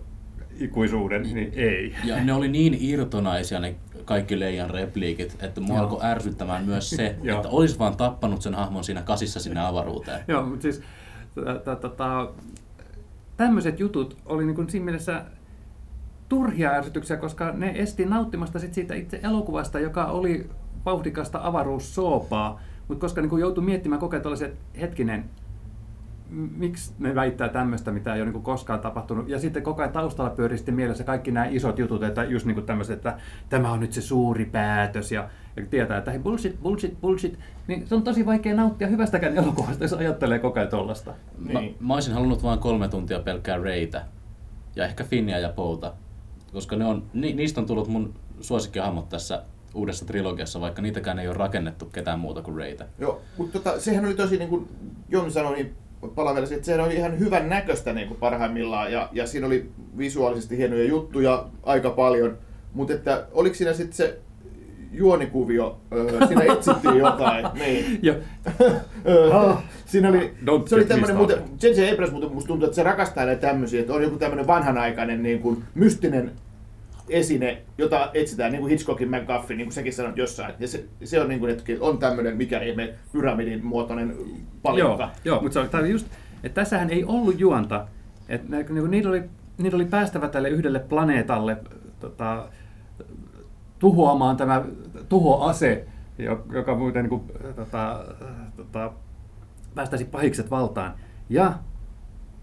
ikuisuuden, 0.60 1.22
niin 1.22 1.52
ei. 1.54 1.94
Ja 2.04 2.24
ne 2.24 2.32
oli 2.32 2.48
niin 2.48 2.76
irtonaisia 2.80 3.60
ne 3.60 3.74
kaikki 4.04 4.40
Leijan 4.40 4.70
repliikit, 4.70 5.36
että 5.42 5.60
mua 5.60 5.76
Joo. 5.76 5.84
alkoi 5.84 6.00
ärsyttämään 6.02 6.64
myös 6.64 6.90
se, 6.90 7.06
että 7.36 7.48
olisi 7.48 7.78
vaan 7.78 7.96
tappanut 7.96 8.42
sen 8.42 8.54
hahmon 8.54 8.84
siinä 8.84 9.02
kasissa 9.02 9.40
sinne 9.40 9.60
avaruuteen. 9.60 10.20
Joo, 10.28 10.46
mutta 10.46 10.62
siis 10.62 10.82
tämmöiset 13.36 13.80
jutut 13.80 14.16
oli 14.26 14.44
niin 14.44 14.54
kuin 14.56 14.70
siinä 14.70 14.84
mielessä 14.84 15.24
turhia 16.28 16.70
ärsytyksiä, 16.70 17.16
koska 17.16 17.52
ne 17.52 17.72
esti 17.76 18.04
nauttimasta 18.04 18.58
sit 18.58 18.74
siitä 18.74 18.94
itse 18.94 19.20
elokuvasta, 19.22 19.80
joka 19.80 20.04
oli 20.04 20.50
vauhdikasta 20.86 21.40
avaruussoopaa. 21.42 22.60
Mutta 22.88 23.00
koska 23.00 23.20
niin 23.20 23.38
joutui 23.40 23.64
miettimään 23.64 24.00
koko 24.00 24.16
ajan 24.16 24.22
tällaiset, 24.22 24.56
hetkinen, 24.80 25.24
miksi 26.56 26.92
ne 26.98 27.14
väittää 27.14 27.48
tämmöistä, 27.48 27.92
mitä 27.92 28.14
ei 28.14 28.22
ole 28.22 28.30
niin 28.30 28.42
koskaan 28.42 28.80
tapahtunut. 28.80 29.28
Ja 29.28 29.38
sitten 29.38 29.62
koko 29.62 29.82
ajan 29.82 29.92
taustalla 29.92 30.30
pyörii 30.30 30.58
sitten 30.58 30.74
mielessä 30.74 31.04
kaikki 31.04 31.30
nämä 31.30 31.46
isot 31.46 31.78
jutut, 31.78 32.02
että 32.02 32.24
just 32.24 32.46
niin 32.46 32.54
kuin 32.54 32.66
tämmöiset, 32.66 32.96
että 32.96 33.18
tämä 33.48 33.72
on 33.72 33.80
nyt 33.80 33.92
se 33.92 34.00
suuri 34.00 34.44
päätös 34.44 35.12
ja, 35.12 35.28
ja 35.56 35.66
tietää, 35.66 35.98
että 35.98 36.10
hei, 36.10 36.20
bullshit, 36.20 36.62
bullshit, 36.62 37.00
bullshit. 37.00 37.38
Niin 37.66 37.86
se 37.86 37.94
on 37.94 38.02
tosi 38.02 38.26
vaikea 38.26 38.54
nauttia 38.54 38.88
hyvästäkään 38.88 39.36
elokuvasta, 39.36 39.84
jos 39.84 39.92
ajattelee 39.92 40.38
koko 40.38 40.58
ajan 40.60 40.70
tollasta. 40.70 41.14
Mä, 41.38 41.60
Niin. 41.60 41.76
mä 41.80 41.94
olisin 41.94 42.14
halunnut 42.14 42.42
vain 42.42 42.58
kolme 42.58 42.88
tuntia 42.88 43.20
pelkkää 43.20 43.58
Reitä. 43.58 44.04
Ja 44.76 44.84
ehkä 44.84 45.04
Finnia 45.04 45.38
ja 45.38 45.48
Pouta. 45.48 45.92
Koska 46.52 46.76
ne 46.76 46.84
on, 46.84 47.02
ni, 47.14 47.32
niistä 47.32 47.60
on 47.60 47.66
tullut 47.66 47.88
mun 47.88 48.14
suosikkihahmot 48.40 49.08
tässä 49.08 49.42
uudessa 49.74 50.04
trilogiassa, 50.04 50.60
vaikka 50.60 50.82
niitäkään 50.82 51.18
ei 51.18 51.28
ole 51.28 51.36
rakennettu 51.36 51.86
ketään 51.86 52.18
muuta 52.18 52.42
kuin 52.42 52.56
Reitä. 52.56 52.86
Joo, 52.98 53.20
mutta 53.36 53.58
tota, 53.58 53.80
sehän 53.80 54.04
oli 54.04 54.14
tosi, 54.14 54.36
niin 54.36 54.48
kuin 54.48 54.68
Joni 55.08 55.30
sanoi, 55.30 55.54
niin 55.54 55.76
siihen, 56.46 56.56
että 56.56 56.66
sehän 56.66 56.84
oli 56.86 56.94
ihan 56.94 57.18
hyvän 57.18 57.48
näköistä 57.48 57.92
niin 57.92 58.08
kuin 58.08 58.20
parhaimmillaan, 58.20 58.92
ja, 58.92 59.08
ja 59.12 59.26
siinä 59.26 59.46
oli 59.46 59.70
visuaalisesti 59.98 60.56
hienoja 60.56 60.84
juttuja 60.84 61.46
aika 61.62 61.90
paljon, 61.90 62.38
mutta 62.72 62.94
että 62.94 63.26
oliko 63.32 63.54
siinä 63.54 63.72
sitten 63.72 63.96
se 63.96 64.18
juonikuvio, 64.92 65.80
siinä 66.28 66.42
etsittiin 66.52 66.96
jotain. 66.96 67.46
Niin. 67.64 67.98
Ja, 68.02 68.14
Ah. 69.32 69.62
siinä 69.86 70.08
oli, 70.08 70.34
Don't 70.44 70.68
se 70.68 70.74
oli 70.74 70.84
tämmöinen, 70.84 71.16
muuten. 71.16 71.38
J.J. 71.62 71.92
Abrams 71.92 72.12
muuten 72.12 72.32
musta 72.32 72.48
tuntuu, 72.48 72.66
että 72.66 72.76
se 72.76 72.82
rakastaa 72.82 73.34
tämmöisiä, 73.34 73.80
että 73.80 73.92
on 73.92 74.02
joku 74.02 74.16
tämmöinen 74.16 74.46
vanhanaikainen 74.46 75.22
niin 75.22 75.38
kuin, 75.40 75.62
mystinen 75.74 76.32
esine, 77.08 77.62
jota 77.78 78.10
etsitään, 78.14 78.52
niin 78.52 78.60
kuin 78.60 78.70
Hitchcockin 78.70 79.08
McGuffin, 79.10 79.56
niin 79.56 79.66
kuin 79.66 79.74
sekin 79.74 79.92
sanoi 79.92 80.12
jossain. 80.16 80.54
Ja 80.58 80.68
se, 80.68 80.84
se 81.04 81.20
on, 81.20 81.28
niin 81.28 81.40
kuin, 81.40 81.52
että 81.52 81.64
on 81.80 81.98
tämmöinen, 81.98 82.36
mikä 82.36 82.60
ihme, 82.62 82.94
pyramidin 83.12 83.66
muotoinen 83.66 84.08
joo, 84.08 84.26
palikka. 84.62 85.10
joo, 85.24 85.40
mutta 85.42 85.52
se 85.52 85.60
oli, 85.60 85.68
tämä 85.68 85.86
just, 85.86 86.06
että 86.44 86.60
tässähän 86.60 86.90
ei 86.90 87.04
ollut 87.04 87.40
juonta. 87.40 87.86
Että 88.28 88.56
niin 88.56 88.90
niillä, 88.90 89.10
oli, 89.10 89.22
niillä 89.58 89.76
oli 89.76 89.84
päästävä 89.84 90.28
tälle 90.28 90.48
yhdelle 90.48 90.78
planeetalle 90.78 91.56
tota, 92.00 92.48
tuhoamaan 93.78 94.36
tämä 94.36 94.64
tuhoase, 95.08 95.86
jo- 96.18 96.46
joka 96.52 96.74
muuten 96.74 97.02
niin 97.02 97.10
kuin, 97.10 97.22
tota, 97.56 98.04
tota, 98.56 98.92
päästäisi 99.74 100.04
pahikset 100.04 100.50
valtaan. 100.50 100.94
Ja 101.28 101.54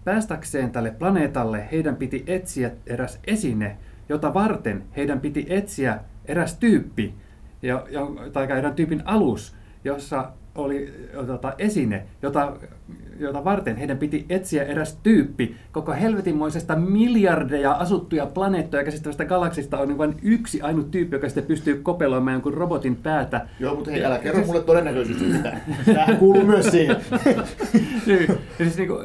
päästäkseen 0.04 0.70
tälle 0.70 0.90
planeetalle 0.90 1.68
heidän 1.72 1.96
piti 1.96 2.24
etsiä 2.26 2.70
eräs 2.86 3.20
esine, 3.26 3.76
jota 4.08 4.34
varten 4.34 4.84
heidän 4.96 5.20
piti 5.20 5.46
etsiä 5.48 6.00
eräs 6.24 6.58
tyyppi, 6.58 7.14
ja, 7.62 7.86
ja, 7.90 8.00
tai 8.32 8.44
erään 8.44 8.74
tyypin 8.74 9.02
alus, 9.04 9.56
jossa 9.84 10.32
oli 10.54 10.92
tota, 11.26 11.54
esine, 11.58 12.06
jota, 12.22 12.56
jota 13.18 13.44
varten 13.44 13.76
heidän 13.76 13.98
piti 13.98 14.26
etsiä 14.28 14.64
eräs 14.64 14.98
tyyppi. 15.02 15.56
Koko 15.72 15.92
helvetinmoisesta 15.92 16.76
miljardeja 16.76 17.72
asuttuja 17.72 18.26
planeettoja 18.26 18.84
käsittävästä 18.84 19.24
galaksista 19.24 19.78
on 19.78 19.98
vain 19.98 20.14
yksi 20.22 20.62
ainut 20.62 20.90
tyyppi, 20.90 21.16
joka 21.16 21.28
sitten 21.28 21.44
pystyy 21.44 21.80
kopeloimaan 21.82 22.34
jonkun 22.34 22.54
robotin 22.54 22.96
päätä. 22.96 23.46
Joo, 23.60 23.74
mutta 23.74 23.90
hei, 23.90 24.04
älä 24.04 24.18
kerro 24.18 24.46
mulle 24.46 24.62
todennäköisyys 24.62 25.32
mitään. 25.32 25.62
Tämähän 25.84 26.16
kuuluu 26.16 26.46
myös 26.46 26.66
siihen. 26.66 26.96
Niin, 28.06 28.28
ja, 28.28 28.64
siis 28.64 28.76
niinku, 28.76 28.98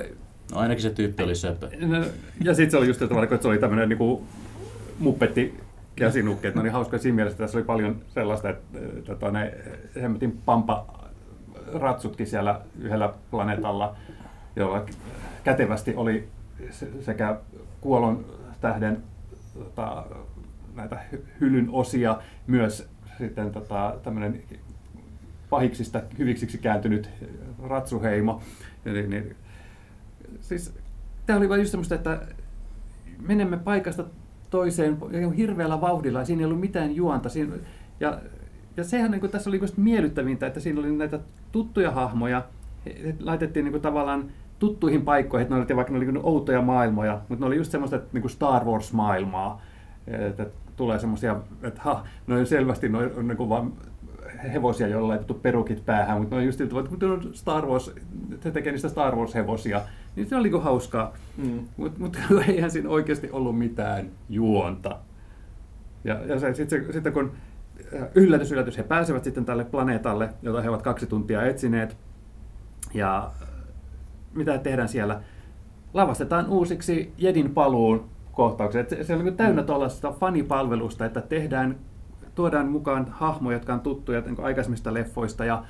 No 0.51 0.59
ainakin 0.59 0.81
se 0.83 0.89
tyyppi 0.89 1.23
oli 1.23 1.35
söpö. 1.35 1.69
No, 1.85 1.97
ja 2.43 2.53
sitten 2.53 2.71
se 2.71 2.77
oli 2.77 2.87
just 2.87 2.99
tavallaan, 2.99 3.23
että 3.33 3.41
se 3.41 3.47
oli 3.47 3.57
tämmöinen 3.57 3.89
niinku 3.89 4.23
muppetti 4.99 5.59
käsinukke, 5.95 6.47
että 6.47 6.59
ne 6.59 6.61
oli 6.61 6.69
hauska 6.69 6.97
siinä 6.97 7.15
mielessä, 7.15 7.33
että 7.33 7.43
tässä 7.43 7.57
oli 7.57 7.65
paljon 7.65 8.01
sellaista, 8.07 8.49
että, 8.49 8.79
että, 8.97 9.13
että 9.13 9.31
ne 9.31 9.53
hemmetin 10.01 10.37
pampa 10.45 10.98
ratsutkin 11.73 12.27
siellä 12.27 12.61
yhdellä 12.81 13.13
planeetalla, 13.31 13.95
jolla 14.55 14.85
kätevästi 15.43 15.95
oli 15.95 16.27
se- 16.69 17.01
sekä 17.01 17.37
kuolon 17.81 18.25
tähden 18.61 19.03
tota, 19.53 20.05
näitä 20.75 20.99
hy- 21.13 21.25
hylyn 21.41 21.69
osia, 21.71 22.17
myös 22.47 22.89
sitten 23.17 23.51
tota, 23.51 23.95
tämmöinen 24.03 24.43
pahiksista 25.49 26.01
hyviksiksi 26.17 26.57
kääntynyt 26.57 27.09
ratsuheimo. 27.63 28.41
Eli, 28.85 29.07
niin, 29.07 29.35
siis 30.41 30.73
tämä 31.25 31.39
oli 31.39 31.49
vain 31.49 31.61
just 31.61 31.71
semmoista, 31.71 31.95
että 31.95 32.21
menemme 33.27 33.57
paikasta 33.57 34.05
toiseen 34.49 34.97
hirveällä 35.37 35.81
vauhdilla 35.81 36.25
siinä 36.25 36.39
ei 36.39 36.45
ollut 36.45 36.59
mitään 36.59 36.95
juonta. 36.95 37.29
Siinä, 37.29 37.55
ja, 37.99 38.21
ja 38.77 38.83
sehän 38.83 39.11
niin 39.11 39.19
kuin, 39.19 39.31
tässä 39.31 39.49
oli 39.49 39.59
miellyttävintä, 39.77 40.47
että 40.47 40.59
siinä 40.59 40.79
oli 40.79 40.91
näitä 40.91 41.19
tuttuja 41.51 41.91
hahmoja, 41.91 42.43
he- 42.85 43.15
laitettiin 43.19 43.63
niin 43.63 43.71
kuin, 43.71 43.81
tavallaan 43.81 44.25
tuttuihin 44.59 45.01
paikkoihin, 45.01 45.43
että 45.43 45.55
ne 45.55 45.61
oli 45.61 45.75
vaikka 45.75 45.93
ne 45.93 45.97
oli 45.97 46.05
niin 46.11 46.25
outoja 46.25 46.61
maailmoja, 46.61 47.21
mutta 47.29 47.45
ne 47.45 47.47
oli 47.47 47.55
just 47.55 47.71
semmoista 47.71 47.99
niin 48.13 48.21
kuin 48.21 48.31
Star 48.31 48.65
Wars-maailmaa, 48.65 49.61
että 50.07 50.45
tulee 50.75 50.99
semmoisia, 50.99 51.35
että 51.63 51.81
ha, 51.83 52.03
no 52.27 52.45
selvästi 52.45 52.89
ne 52.89 52.97
on 52.97 53.27
niin 53.27 53.37
kuin 53.37 53.49
vaan 53.49 53.73
hevosia, 54.53 54.87
joilla 54.87 55.05
on 55.05 55.09
laitettu 55.09 55.33
perukit 55.33 55.85
päähän, 55.85 56.17
mutta 56.19 56.35
ne 56.35 56.39
on 56.39 56.45
just 56.45 56.61
että 56.61 56.75
kun 56.89 57.11
on 57.11 57.29
Star 57.33 57.65
Wars, 57.65 57.91
se 58.43 58.51
tekee 58.51 58.71
niistä 58.71 58.89
Star 58.89 59.15
Wars-hevosia, 59.15 59.81
niin 60.15 60.29
se 60.29 60.35
oli 60.35 60.43
niin 60.43 60.51
kuin 60.51 60.63
hauskaa. 60.63 61.13
Mm. 61.37 61.59
Mutta 61.77 61.99
mut, 61.99 62.17
eihän 62.47 62.71
siinä 62.71 62.89
oikeasti 62.89 63.29
ollut 63.31 63.57
mitään 63.57 64.09
juonta. 64.29 64.97
Ja, 66.03 66.19
ja 66.25 66.39
se, 66.39 66.53
sit 66.53 66.69
sitten 66.69 67.13
kun 67.13 67.25
äh, 67.25 67.48
yllätys, 68.15 68.51
yllätys, 68.51 68.77
he 68.77 68.83
pääsevät 68.83 69.23
sitten 69.23 69.45
tälle 69.45 69.65
planeetalle, 69.65 70.29
jota 70.41 70.61
he 70.61 70.69
ovat 70.69 70.81
kaksi 70.81 71.05
tuntia 71.07 71.45
etsineet. 71.45 71.97
Ja 72.93 73.31
mitä 74.33 74.57
tehdään 74.57 74.89
siellä? 74.89 75.21
Lavastetaan 75.93 76.49
uusiksi 76.49 77.13
Jedin 77.17 77.53
paluun 77.53 78.09
kohtaukset. 78.31 78.89
Se, 78.89 79.03
se 79.03 79.15
on 79.15 79.23
niin 79.25 79.37
täynnä 79.37 79.63
tuollaista 79.63 80.11
fanipalvelusta, 80.11 81.05
että 81.05 81.21
tehdään, 81.21 81.75
tuodaan 82.35 82.67
mukaan 82.67 83.07
hahmoja, 83.11 83.55
jotka 83.55 83.73
on 83.73 83.79
tuttuja 83.79 84.21
niin 84.21 84.43
aikaisemmista 84.43 84.93
leffoista 84.93 85.45
ja 85.45 85.63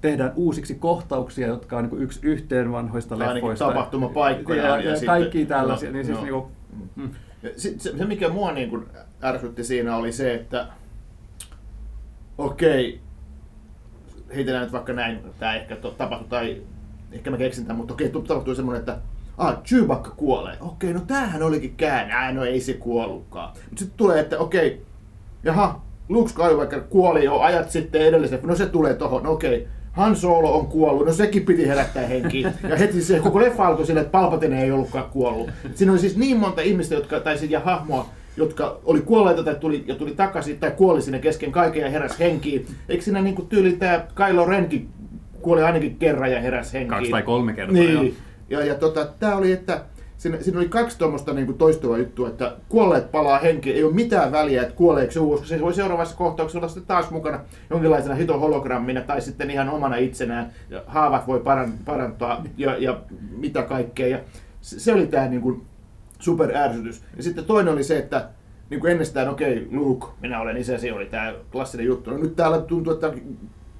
tehdään 0.00 0.32
uusiksi 0.36 0.74
kohtauksia, 0.74 1.46
jotka 1.46 1.78
on 1.78 1.84
niin 1.88 2.02
yksi 2.02 2.20
yhteen 2.22 2.72
vanhoista 2.72 3.14
ainakin 3.14 3.34
leffoista. 3.34 3.66
tapahtumapaikkoja 3.68 4.62
Ja, 4.62 4.68
ja 4.68 4.76
ja, 4.90 4.90
sitten- 4.96 5.06
kaikki 5.06 5.46
tällaisia. 5.46 5.88
joo, 5.88 5.92
niin 5.92 6.06
siis 6.06 6.18
joo. 6.18 6.24
niinku, 6.24 6.50
mm. 6.96 7.10
Ja 7.42 7.50
sit 7.56 7.80
se, 7.80 7.98
se, 7.98 8.04
mikä 8.04 8.28
mua 8.28 8.52
niin 8.52 8.70
kuin 8.70 8.84
ärsytti 9.22 9.64
siinä 9.64 9.96
oli 9.96 10.12
se, 10.12 10.34
että 10.34 10.66
okei, 12.38 13.00
heitellään 14.34 14.64
nyt 14.64 14.72
vaikka 14.72 14.92
näin, 14.92 15.18
tämä 15.38 15.54
ehkä 15.54 15.76
tapahtui, 15.76 16.28
tai 16.28 16.62
ehkä 17.12 17.30
mä 17.30 17.36
keksin 17.36 17.64
tämän, 17.64 17.76
mutta 17.76 17.94
okei, 17.94 18.08
tu- 18.08 18.22
tapahtui 18.22 18.56
semmoinen, 18.56 18.80
että 18.80 18.98
ah, 19.38 19.62
Chewbacca 19.62 20.10
kuolee. 20.10 20.56
Okei, 20.60 20.92
no 20.92 21.00
tämähän 21.00 21.42
olikin 21.42 21.74
käänne. 21.76 22.14
Ah, 22.14 22.34
no 22.34 22.44
ei 22.44 22.60
se 22.60 22.72
kuollutkaan. 22.74 23.48
Mutta 23.48 23.78
sitten 23.78 23.96
tulee, 23.96 24.20
että 24.20 24.38
okei, 24.38 24.82
jaha, 25.42 25.82
Luke 26.08 26.30
Skywalker 26.30 26.80
kuoli 26.80 27.24
jo 27.24 27.38
ajat 27.40 27.70
sitten 27.70 28.00
edellisen. 28.02 28.40
No 28.42 28.56
se 28.56 28.66
tulee 28.66 28.94
tohon, 28.94 29.22
no 29.22 29.32
okei. 29.32 29.68
Han 29.92 30.16
Solo 30.16 30.58
on 30.58 30.66
kuollut, 30.66 31.06
no 31.06 31.12
sekin 31.12 31.44
piti 31.44 31.68
herättää 31.68 32.06
henkiin. 32.06 32.52
Ja 32.68 32.76
heti 32.76 33.02
se 33.02 33.20
koko 33.20 33.40
leffa 33.40 33.66
alkoi 33.66 33.86
sille, 33.86 34.00
että 34.00 34.10
Palpatine 34.10 34.62
ei 34.62 34.70
ollutkaan 34.70 35.10
kuollut. 35.10 35.50
Siinä 35.74 35.92
oli 35.92 36.00
siis 36.00 36.16
niin 36.16 36.36
monta 36.36 36.60
ihmistä, 36.60 36.94
jotka, 36.94 37.20
tai 37.20 37.38
siis, 37.38 37.50
ja 37.50 37.60
hahmoa, 37.60 38.08
jotka 38.36 38.80
oli 38.84 39.00
kuolleita 39.00 39.44
tai 39.44 39.54
tuli, 39.54 39.84
ja 39.86 39.94
tuli 39.94 40.14
takaisin 40.14 40.58
tai 40.58 40.70
kuoli 40.70 41.02
sinne 41.02 41.18
kesken 41.18 41.52
kaiken 41.52 41.82
ja 41.82 41.90
heräsi 41.90 42.18
henkiin. 42.18 42.66
Eikö 42.88 43.02
siinä 43.04 43.22
niin 43.22 43.46
tyyli 43.48 43.72
tämä 43.72 44.06
Kylo 44.14 44.46
Renkin 44.46 44.88
kuoli 45.40 45.62
ainakin 45.62 45.96
kerran 45.96 46.32
ja 46.32 46.40
heräsi 46.40 46.72
henkiin? 46.72 46.98
Kaksi 46.98 47.10
tai 47.10 47.22
kolme 47.22 47.52
kertaa, 47.52 47.74
Niin. 47.74 48.16
Ja, 48.50 48.64
ja 48.64 48.74
tota, 48.74 49.06
tämä 49.20 49.36
oli, 49.36 49.52
että 49.52 49.84
siinä, 50.16 50.38
siinä 50.40 50.58
oli 50.58 50.68
kaksi 50.68 50.98
tuommoista 50.98 51.32
niin 51.32 51.54
toistuvaa 51.54 51.98
juttua, 51.98 52.28
että 52.28 52.56
kuolleet 52.68 53.12
palaa 53.12 53.38
henki, 53.38 53.72
ei 53.72 53.84
ole 53.84 53.94
mitään 53.94 54.32
väliä, 54.32 54.62
että 54.62 54.74
kuoleeko 54.74 55.12
se 55.12 55.20
uusi, 55.20 55.40
koska 55.40 55.56
se 55.56 55.62
voi 55.62 55.74
seuraavassa 55.74 56.16
kohtauksessa 56.16 56.58
olla 56.58 56.68
sitten 56.68 56.86
taas 56.86 57.10
mukana 57.10 57.40
jonkinlaisena 57.70 58.14
hitohologrammina 58.14 59.00
tai 59.00 59.20
sitten 59.20 59.50
ihan 59.50 59.68
omana 59.68 59.96
itsenään, 59.96 60.52
ja 60.70 60.82
haavat 60.86 61.26
voi 61.26 61.40
paran, 61.40 61.72
parantaa 61.84 62.44
ja, 62.56 62.76
ja 62.78 63.00
mitä 63.36 63.62
kaikkea. 63.62 64.06
Ja 64.06 64.18
se, 64.60 64.80
se 64.80 64.92
oli 64.92 65.06
tämä 65.06 65.28
niin 65.28 65.42
kuin 65.42 65.62
super 66.24 66.56
ärsytys. 66.56 67.02
Ja 67.16 67.22
sitten 67.22 67.44
toinen 67.44 67.72
oli 67.72 67.84
se, 67.84 67.98
että 67.98 68.28
niin 68.70 68.80
kuin 68.80 68.92
ennestään, 68.92 69.28
okei, 69.28 69.68
Luke, 69.70 70.06
minä 70.20 70.40
olen 70.40 70.56
isäsi, 70.56 70.90
oli 70.90 71.06
tämä 71.06 71.34
klassinen 71.52 71.86
juttu. 71.86 72.10
No 72.10 72.18
nyt 72.18 72.36
täällä 72.36 72.60
tuntuu, 72.60 72.92
että 72.92 73.12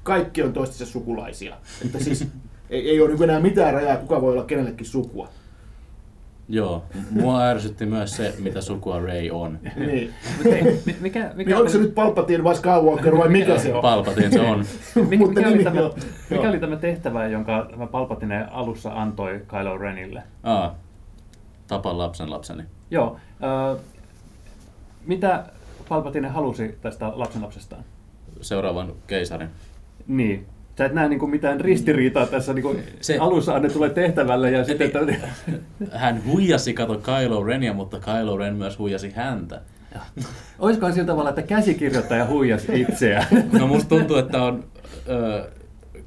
kaikki 0.03 0.43
on 0.43 0.53
toistensa 0.53 0.93
sukulaisia. 0.93 1.57
Että 1.85 1.99
siis 1.99 2.23
ei, 2.71 2.91
ei 2.91 3.01
ole 3.01 3.09
niin 3.09 3.19
kuin 3.19 3.31
enää 3.31 3.41
mitään 3.43 3.75
rajaa, 3.75 3.97
kuka 3.97 4.21
voi 4.21 4.33
olla 4.33 4.45
kenellekin 4.45 4.87
sukua. 4.87 5.29
Joo, 6.49 6.85
mua 7.11 7.43
ärsytti 7.43 7.87
myös 7.87 8.17
se, 8.17 8.35
mitä 8.39 8.61
sukua 8.61 9.01
Ray 9.01 9.31
on. 9.31 9.59
Niin. 9.77 10.15
Mikä, 10.45 10.91
mikä, 11.01 11.33
Niin 11.37 11.57
onko 11.57 11.69
se 11.69 11.79
nyt 11.79 11.95
Palpatine 11.95 12.45
vai 12.45 12.55
Skywalker 12.55 13.17
vai 13.19 13.29
mikä 13.29 13.59
se 13.59 13.75
on? 13.75 13.83
Palpatine 13.83 14.31
se 14.31 14.41
on. 14.41 14.59
mikä, 15.09 15.17
Mutta 15.17 15.41
mikä, 15.41 15.49
oli 15.49 15.65
tämä, 15.65 15.91
mikä 16.31 16.49
oli 16.49 16.59
tämä 16.59 16.77
tehtävä, 16.77 17.27
jonka 17.27 17.69
tämä 17.71 17.87
Palpatine 17.87 18.47
alussa 18.51 18.93
antoi 18.95 19.41
Kylo 19.49 19.79
Renille? 19.79 20.23
Aa, 20.43 20.79
tapan 21.75 21.99
lapsen 21.99 22.31
lapseni. 22.31 22.62
Joo. 22.90 23.16
Äh, 23.45 23.81
mitä 25.07 25.45
Palpatine 25.88 26.28
halusi 26.28 26.78
tästä 26.83 27.12
lapsenlapsestaan? 27.14 27.85
Seuraavan 28.40 28.93
keisarin. 29.07 29.49
Niin. 30.07 30.47
Sä 30.78 30.85
et 30.85 30.93
näe 30.93 31.09
niinku 31.09 31.26
mitään 31.26 31.61
ristiriitaa 31.61 32.26
tässä 32.26 32.52
niinku 32.52 32.76
Se- 33.00 33.19
alussa 33.19 33.54
annetulle 33.54 33.90
tehtävälle 33.90 34.50
ja 34.50 34.64
sitten... 34.64 34.87
Että, 34.87 35.28
Hän 35.99 36.23
huijasi, 36.26 36.75
kato 36.75 36.99
Kylo 36.99 37.45
Renia, 37.45 37.73
mutta 37.73 38.00
Kylo 38.00 38.37
Ren 38.37 38.54
myös 38.54 38.78
huijasi 38.78 39.12
häntä. 39.16 39.61
olisikohan 40.59 40.93
sillä 40.95 41.07
tavalla, 41.07 41.28
että 41.28 41.43
käsikirjoittaja 41.43 42.26
huijasi 42.26 42.81
itseään? 42.81 43.26
No 43.59 43.66
musta 43.66 43.88
tuntuu, 43.88 44.16
että 44.16 44.43
on 44.43 44.64
ö, 45.09 45.50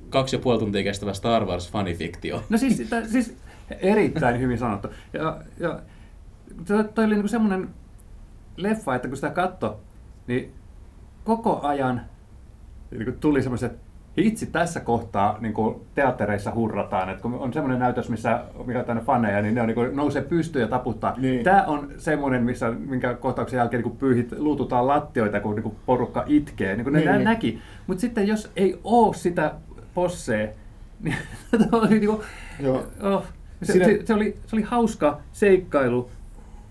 kaksi 0.09 0.35
ja 0.35 0.39
puoli 0.39 0.59
tuntia 0.59 0.83
kestävä 0.83 1.13
Star 1.13 1.45
Wars 1.45 1.71
fanifiktio. 1.71 2.43
No 2.49 2.57
siis, 2.57 2.83
tä, 2.89 3.07
siis 3.07 3.37
erittäin 3.75 4.39
hyvin 4.39 4.57
sanottu. 4.57 4.87
Ja, 5.13 5.37
ja 5.59 5.79
toi, 6.67 7.05
oli 7.05 7.13
niinku 7.13 7.27
semmoinen 7.27 7.69
leffa, 8.57 8.95
että 8.95 9.07
kun 9.07 9.17
sitä 9.17 9.29
katto, 9.29 9.79
niin 10.27 10.53
koko 11.23 11.59
ajan 11.63 12.01
niin 12.91 13.17
tuli 13.19 13.41
semmoiset 13.41 13.79
hitsi 14.17 14.45
tässä 14.45 14.79
kohtaa 14.79 15.37
niin 15.39 15.53
kuin 15.53 15.81
teattereissa 15.95 16.51
hurrataan, 16.55 17.09
että 17.09 17.21
kun 17.21 17.33
on 17.33 17.53
semmoinen 17.53 17.79
näytös, 17.79 18.09
missä 18.09 18.43
mikä 18.65 18.85
on 18.87 18.97
faneja, 18.97 19.41
niin 19.41 19.55
ne 19.55 19.61
on, 19.61 19.67
niin 19.67 19.75
kuin, 19.75 19.95
nousee 19.95 20.21
pystyyn 20.21 20.61
ja 20.61 20.67
taputtaa. 20.67 21.13
Niin. 21.17 21.43
Tämä 21.43 21.63
on 21.63 21.91
semmoinen, 21.97 22.43
missä, 22.43 22.71
minkä 22.71 23.13
kohtauksen 23.13 23.57
jälkeen 23.57 23.83
niin 23.83 23.91
kuin 23.91 23.99
pyyhit, 23.99 24.31
luututaan 24.37 24.87
lattioita, 24.87 25.39
kun 25.39 25.55
niin 25.55 25.63
kuin 25.63 25.75
porukka 25.85 26.23
itkee. 26.27 26.75
Niin 26.75 26.83
kuin 26.83 26.93
ne 26.93 26.99
Niin, 26.99 27.11
niin. 27.11 27.23
näki. 27.23 27.61
Mutta 27.87 28.01
sitten 28.01 28.27
jos 28.27 28.51
ei 28.55 28.79
ole 28.83 29.13
sitä 29.13 29.53
possea, 29.93 30.47
niin 31.03 31.15
niin 31.89 32.05
kuin, 32.05 32.21
Joo. 32.59 32.83
oh, 33.01 33.25
se, 33.63 33.73
se, 33.73 33.99
se, 34.05 34.13
oli, 34.13 34.35
se 34.45 34.55
oli 34.55 34.61
hauska 34.61 35.21
seikkailu, 35.33 36.09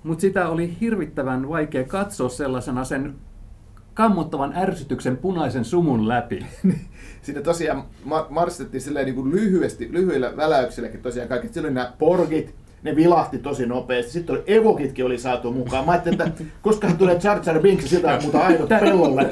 mutta 0.03 0.21
sitä 0.21 0.49
oli 0.49 0.77
hirvittävän 0.81 1.49
vaikea 1.49 1.85
katsoa 1.85 2.29
sellaisena 2.29 2.85
sen 2.85 3.15
kammottavan 3.95 4.53
ärsytyksen 4.57 5.17
punaisen 5.17 5.65
sumun 5.65 6.09
läpi. 6.09 6.47
Siinä 7.23 7.43
tosiaan 7.43 7.85
ma- 8.05 8.27
marstettiin 8.31 8.81
silleen 8.81 9.07
niin 9.07 9.15
kuin 9.15 9.31
lyhyesti, 9.31 9.89
lyhyillä 9.93 10.37
väläyksilläkin 10.37 11.03
tosiaan 11.03 11.29
kaikki. 11.29 11.49
Silloin 11.49 11.75
nämä 11.75 11.93
porgit, 11.99 12.55
ne 12.87 12.97
vilahti 12.97 13.39
tosi 13.39 13.67
nopeasti. 13.67 14.13
Sitten 14.13 14.37
oli 14.37 14.45
evokitkin 14.47 15.05
oli 15.05 15.19
saatu 15.19 15.53
mukaan. 15.53 15.85
Mä 15.87 15.93
ajattelin, 15.93 16.23
että 16.23 16.45
koskahan 16.63 16.99
tulee 16.99 17.19
Jar 17.25 17.41
Jar 17.47 17.61
Binks 17.61 17.85
ja 17.85 17.89
sitä 17.89 18.19
muuta 18.23 18.39
aidot 18.39 18.69
pellolle. 18.69 19.23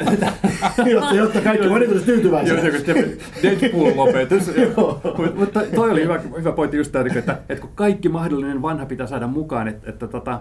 jotta, 0.90 1.14
jotta 1.14 1.40
kaikki 1.40 1.66
on 1.66 1.80
niin 1.80 2.04
tyytyväisiä. 2.04 2.54
Joo, 2.54 2.62
se 2.62 2.92
on 2.92 3.04
Deadpool-lopetus. 3.42 4.50
Mutta 5.38 5.60
toi 5.74 5.90
oli 5.90 6.02
hyvä, 6.02 6.20
hyvä 6.38 6.52
pointti 6.52 6.76
just 6.76 6.92
tämä, 6.92 7.04
että, 7.16 7.38
että 7.48 7.60
kun 7.60 7.70
kaikki 7.74 8.08
mahdollinen 8.08 8.62
vanha 8.62 8.86
pitää 8.86 9.06
saada 9.06 9.26
mukaan, 9.26 9.68
että, 9.68 9.90
että, 9.90 10.06
tota, 10.06 10.40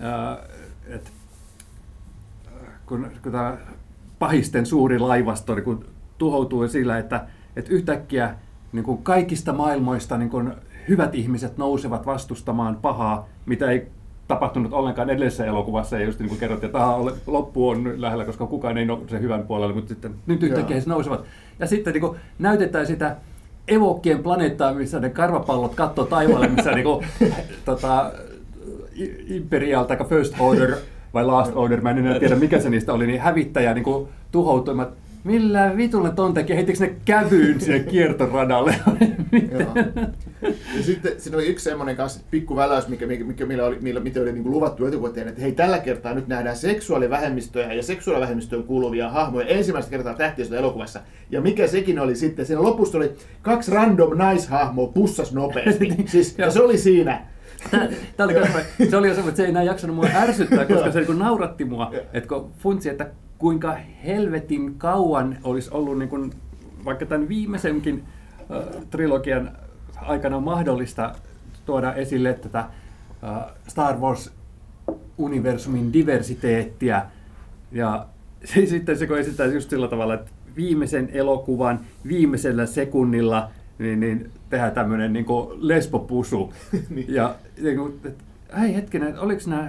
ää, 0.00 0.38
että 0.86 1.10
kun, 2.86 3.10
kun 3.22 3.32
tämä 3.32 3.56
pahisten 4.18 4.66
suuri 4.66 4.98
laivasto 4.98 5.54
niin 5.54 5.64
kun 5.64 5.84
tuhoutuu 6.18 6.68
sillä, 6.68 6.98
että, 6.98 7.26
että 7.56 7.70
yhtäkkiä 7.70 8.34
niin 8.72 8.84
kun 8.84 9.02
kaikista 9.02 9.52
maailmoista 9.52 10.18
niin 10.18 10.30
kun 10.30 10.54
hyvät 10.88 11.14
ihmiset 11.14 11.58
nousevat 11.58 12.06
vastustamaan 12.06 12.76
pahaa, 12.82 13.28
mitä 13.46 13.70
ei 13.70 13.86
tapahtunut 14.28 14.72
ollenkaan 14.72 15.10
edellisessä 15.10 15.44
elokuvassa, 15.44 15.98
ja 15.98 16.04
just 16.04 16.18
niin 16.18 16.28
kuin 16.28 16.38
kerrottiin, 16.38 16.68
että 16.68 16.78
aha, 16.78 17.04
loppu 17.26 17.68
on 17.68 17.94
lähellä, 17.96 18.24
koska 18.24 18.46
kukaan 18.46 18.78
ei 18.78 18.84
nouse 18.84 19.20
hyvän 19.20 19.42
puolelle, 19.42 19.74
mutta 19.74 19.88
sitten 19.88 20.14
nyt 20.26 20.42
yhtäkkiä 20.42 20.76
he 20.76 20.82
nousevat. 20.86 21.24
Ja 21.58 21.66
sitten 21.66 21.92
niin 21.92 22.00
kuin, 22.00 22.18
näytetään 22.38 22.86
sitä 22.86 23.16
evokkien 23.68 24.22
planeettaa, 24.22 24.74
missä 24.74 25.00
ne 25.00 25.10
karvapallot 25.10 25.74
katsoo 25.74 26.04
taivaalle, 26.04 26.48
missä 26.48 26.72
niin 26.72 26.84
kuin, 26.84 27.06
tota, 27.64 28.12
Imperial 29.28 29.84
tai 29.84 29.96
First 30.08 30.34
Order 30.38 30.76
vai 31.14 31.24
Last 31.24 31.52
Order, 31.54 31.80
mä 31.80 31.90
en 31.90 31.98
enää 31.98 32.18
tiedä 32.18 32.36
mikä 32.36 32.60
se 32.60 32.70
niistä 32.70 32.92
oli, 32.92 33.06
niin 33.06 33.20
hävittäjä 33.20 33.74
niin 33.74 33.84
kuin, 33.84 34.08
tuhoutuimat. 34.32 35.01
Millä 35.24 35.76
vitulle 35.76 36.10
ton 36.10 36.34
teki? 36.34 36.54
Heitikö 36.54 36.78
ne 36.78 36.94
kävyyn 37.04 37.60
sinne 37.60 37.80
kiertoradalle? 37.80 38.74
Ja 40.76 40.82
sitten 40.82 41.12
siinä 41.18 41.36
oli 41.36 41.46
yksi 41.46 41.64
semmoinen 41.64 41.96
kanssa 41.96 42.20
pikku 42.30 42.56
väläys, 42.56 42.88
mikä, 42.88 43.06
mikä, 43.06 43.24
mikä 43.24 43.46
millä 43.46 43.64
oli, 43.64 43.78
millä, 43.80 44.00
mitä 44.00 44.20
oli 44.20 44.32
niin 44.32 44.42
kuin 44.42 44.52
luvattu 44.52 44.86
etukäteen, 44.86 45.28
että 45.28 45.40
hei 45.40 45.52
tällä 45.52 45.78
kertaa 45.78 46.14
nyt 46.14 46.28
nähdään 46.28 46.56
seksuaalivähemmistöjä 46.56 47.72
ja 47.72 47.82
seksuaalivähemmistöön 47.82 48.64
kuuluvia 48.64 49.10
hahmoja 49.10 49.46
ensimmäistä 49.46 49.90
kertaa 49.90 50.14
tähtiöstä 50.14 50.56
elokuvassa. 50.56 51.00
Ja 51.30 51.40
mikä 51.40 51.66
sekin 51.66 51.98
oli 51.98 52.16
sitten, 52.16 52.46
siinä 52.46 52.62
lopussa 52.62 52.98
oli 52.98 53.12
kaksi 53.42 53.70
random 53.70 54.16
naishahmoa 54.16 54.86
pussas 54.86 55.32
nopeasti. 55.32 55.94
Siis, 56.06 56.38
ja 56.38 56.50
se 56.50 56.62
oli 56.62 56.78
siinä. 56.78 57.26
Tää 58.16 58.26
oli 58.26 58.34
kans 58.34 58.46
semmoinen- 58.46 58.90
se 58.90 58.96
oli 58.96 59.08
jo 59.08 59.14
semmoinen, 59.14 59.28
että 59.28 59.36
se 59.36 59.42
ei 59.42 59.48
enää 59.50 59.62
jaksanut 59.62 59.96
mua 59.96 60.06
ärsyttää, 60.14 60.64
koska 60.64 60.92
se 60.92 61.00
niin 61.00 61.18
nauratti 61.18 61.64
mua, 61.64 61.90
että 62.12 62.28
kun 62.28 62.52
funtsi, 62.58 62.88
että 62.88 63.10
kuinka 63.38 63.76
helvetin 64.04 64.74
kauan 64.78 65.38
olisi 65.44 65.70
ollut 65.72 65.98
niin 65.98 66.08
kuin, 66.08 66.32
vaikka 66.84 67.06
tämän 67.06 67.28
viimeisenkin 67.28 68.04
äh, 68.40 68.82
trilogian 68.90 69.50
aikana 69.96 70.40
mahdollista 70.40 71.12
tuoda 71.66 71.94
esille 71.94 72.34
tätä 72.34 72.58
äh, 72.58 72.68
Star 73.68 73.96
Wars-universumin 73.96 75.92
diversiteettiä. 75.92 77.02
Ja 77.72 78.06
se, 78.54 78.66
sitten 78.66 78.98
se 78.98 79.06
kun 79.06 79.18
esitetään 79.18 79.54
just 79.54 79.70
sillä 79.70 79.88
tavalla, 79.88 80.14
että 80.14 80.30
viimeisen 80.56 81.08
elokuvan 81.12 81.80
viimeisellä 82.08 82.66
sekunnilla 82.66 83.50
niin, 83.78 84.00
niin 84.00 84.30
tehdään 84.50 84.72
tämmöinen 84.72 85.12
niin 85.12 85.26
lesbopusu. 85.60 86.52
Niin. 86.90 87.14
ja 87.14 87.34
niin 87.62 87.76
kuin, 87.78 87.92
että, 88.04 88.24
hei 88.60 88.74
hetkinen, 88.74 89.18
oliko 89.18 89.42
nämä 89.46 89.68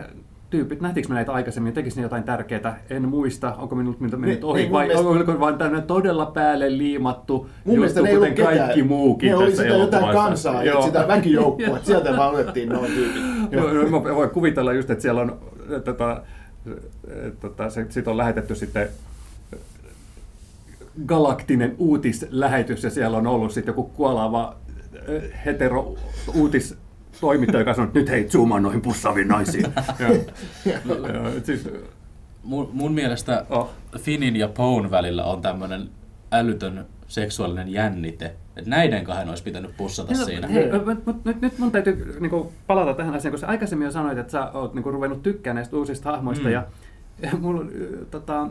tyypit, 0.49 0.82
nähtiinkö 0.82 1.10
me 1.10 1.15
näitä 1.15 1.32
aikaisemmin, 1.32 1.73
tekikö 1.73 1.95
ne 1.95 2.01
jotain 2.01 2.23
tärkeää, 2.23 2.80
en 2.89 3.10
muista, 3.10 3.54
onko 3.56 3.75
minulta 3.75 4.01
miltä 4.01 4.17
mennyt 4.17 4.38
Niin, 4.39 4.45
ohi, 4.45 4.63
mun 4.63 4.71
vai 4.71 4.88
mielestä- 4.88 5.10
oliko 5.10 5.39
vain 5.39 5.58
tämmöinen 5.58 5.88
todella 5.88 6.25
päälle 6.25 6.77
liimattu 6.77 7.49
Mun 7.65 7.75
juttu, 7.75 8.04
ne 8.04 8.13
kuten 8.15 8.34
ketään. 8.34 8.58
kaikki 8.58 8.84
muukin 8.84 9.30
Ne 9.30 9.36
oli 9.36 9.45
tässä 9.49 9.63
sitä 9.63 9.75
jotain 9.75 10.13
kansaa 10.13 10.63
Joo. 10.63 10.82
sitä 10.82 11.08
väkijoukkoa. 11.08 11.80
Sieltä 11.84 12.17
vaan 12.17 12.34
otettiin 12.34 12.69
noin 12.69 12.91
tyypit. 12.91 13.21
Joo, 13.51 13.73
no, 13.73 13.89
mä 13.89 14.15
voin 14.15 14.30
kuvitella 14.30 14.73
just, 14.73 14.89
että 14.89 15.01
siellä 15.01 15.21
on, 15.21 15.39
tota, 15.86 16.21
tota, 17.39 17.63
sit 17.89 18.08
on 18.08 18.17
lähetetty 18.17 18.56
sitten 18.56 18.88
galaktinen 21.06 21.75
uutislähetys 21.77 22.84
ja 22.84 22.89
siellä 22.89 23.17
on 23.17 23.27
ollut 23.27 23.51
sitten 23.51 23.71
joku 23.71 23.84
kuolaava 23.84 24.56
äh, 24.95 25.45
hetero 25.45 25.95
uutistoimittaja, 26.36 27.60
joka 27.60 27.73
sanoo, 27.73 27.88
että 27.88 27.99
nyt 27.99 28.10
hei, 28.10 28.29
zoomaa 28.29 28.60
noihin 28.60 28.82
pussaaviin 28.82 29.27
naisiin. 29.27 29.65
Siis, 31.43 31.69
Mun, 32.43 32.69
mun 32.73 32.93
mielestä 32.93 33.45
Oh. 33.49 33.69
Finin 33.99 34.36
ja 34.36 34.47
Poun 34.47 34.91
välillä 34.91 35.23
on 35.23 35.41
tämmöinen 35.41 35.89
älytön 36.32 36.86
seksuaalinen 37.08 37.69
jännite. 37.69 38.25
Että 38.56 38.69
näiden 38.69 39.03
kahden 39.03 39.29
olisi 39.29 39.43
pitänyt 39.43 39.77
pussata 39.77 40.13
No, 40.13 40.25
siinä. 40.25 40.47
Hei, 40.47 40.71
mut, 40.86 41.06
mut, 41.06 41.25
nyt, 41.25 41.41
nyt 41.41 41.58
mun 41.60 41.71
täytyy 41.71 42.17
niinku, 42.19 42.51
palata 42.67 42.93
tähän 42.93 43.13
asiaan, 43.13 43.32
koska 43.32 43.47
aikaisemmin 43.47 43.86
jo 43.86 43.91
sanoit, 43.91 44.17
että 44.17 44.32
sä 44.32 44.51
oot 44.51 44.73
niinku, 44.73 44.91
ruvennut 44.91 45.23
tykkäämään 45.23 45.56
näistä 45.56 45.75
uusista 45.77 46.12
hahmoista. 46.12 46.45
Mm. 46.47 46.53
Ja, 46.53 46.63
ja 47.21 47.32
mulla, 47.39 47.65
tota, 48.12 48.47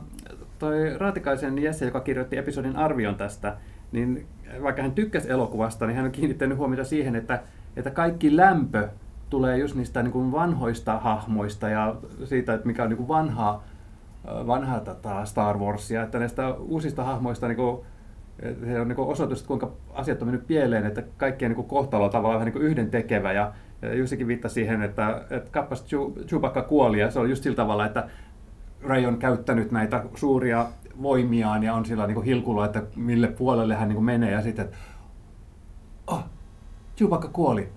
toi 0.63 0.99
Raatikaisen 0.99 1.59
Jesse, 1.59 1.85
joka 1.85 2.01
kirjoitti 2.01 2.37
episodin 2.37 2.77
arvion 2.77 3.15
tästä, 3.15 3.57
niin 3.93 4.27
vaikka 4.63 4.83
hän 4.83 4.93
tykkäsi 4.93 5.31
elokuvasta, 5.31 5.87
niin 5.87 5.97
hän 5.97 6.05
on 6.05 6.13
kiinnittänyt 6.13 6.59
huomiota 6.59 6.85
siihen, 6.85 7.17
että, 7.17 7.43
että 7.77 7.91
kaikki 7.91 8.37
lämpö 8.37 8.89
tulee 9.31 9.59
just 9.59 9.75
niistä 9.75 10.03
niin 10.03 10.13
kuin 10.13 10.33
vanhoista 10.33 10.99
hahmoista 10.99 11.69
ja 11.69 11.97
siitä, 12.25 12.55
että 12.55 12.67
mikä 12.67 12.83
on 12.83 12.89
niin 12.89 12.97
kuin 12.97 13.09
vanhaa, 13.09 13.65
vanhaa 14.27 14.81
tota 14.81 15.25
Star 15.25 15.59
Warsia, 15.59 16.03
että 16.03 16.19
näistä 16.19 16.55
uusista 16.55 17.05
hahmoista 17.05 17.49
niin 17.49 17.57
kuin, 17.57 17.81
se 18.65 18.81
on 18.81 18.89
niin 18.89 18.99
osoitus, 18.99 19.39
että 19.39 19.49
kuinka 19.49 19.73
asiat 19.93 20.23
on 20.23 20.29
mennyt 20.29 20.47
pieleen, 20.47 20.87
että 20.87 21.03
kaikkien 21.17 21.53
niin 21.53 21.65
kohtalo 21.65 22.05
on 22.05 22.11
tavallaan 22.11 22.41
vähän 22.41 22.55
niin 22.55 22.65
yhden 22.65 22.91
tekevä. 22.91 23.33
Ja 23.33 23.53
Jussikin 23.95 24.27
viittasi 24.27 24.55
siihen, 24.55 24.83
että, 24.83 25.25
että 25.31 25.51
kappas 25.51 25.85
Chew- 25.85 26.25
Chewbacca 26.25 26.63
kuoli 26.63 27.01
ja 27.01 27.11
se 27.11 27.19
on 27.19 27.31
just 27.31 27.43
sillä 27.43 27.57
tavalla, 27.57 27.87
että 27.87 28.09
Ray 28.85 29.07
on 29.07 29.19
käyttänyt 29.19 29.71
näitä 29.71 30.05
suuria 30.15 30.67
voimiaan 31.03 31.63
ja 31.63 31.75
on 31.75 31.87
sillä 31.87 32.07
niin 32.07 32.23
hilkulla, 32.23 32.65
että 32.65 32.83
mille 32.97 33.27
puolelle 33.27 33.75
hän 33.75 33.89
niin 33.89 34.05
menee 34.05 34.31
ja 34.31 34.43
sitten, 34.43 34.65
että 34.65 34.77
oh, 36.07 36.25
Chewbacca 36.97 37.29
kuoli. 37.29 37.69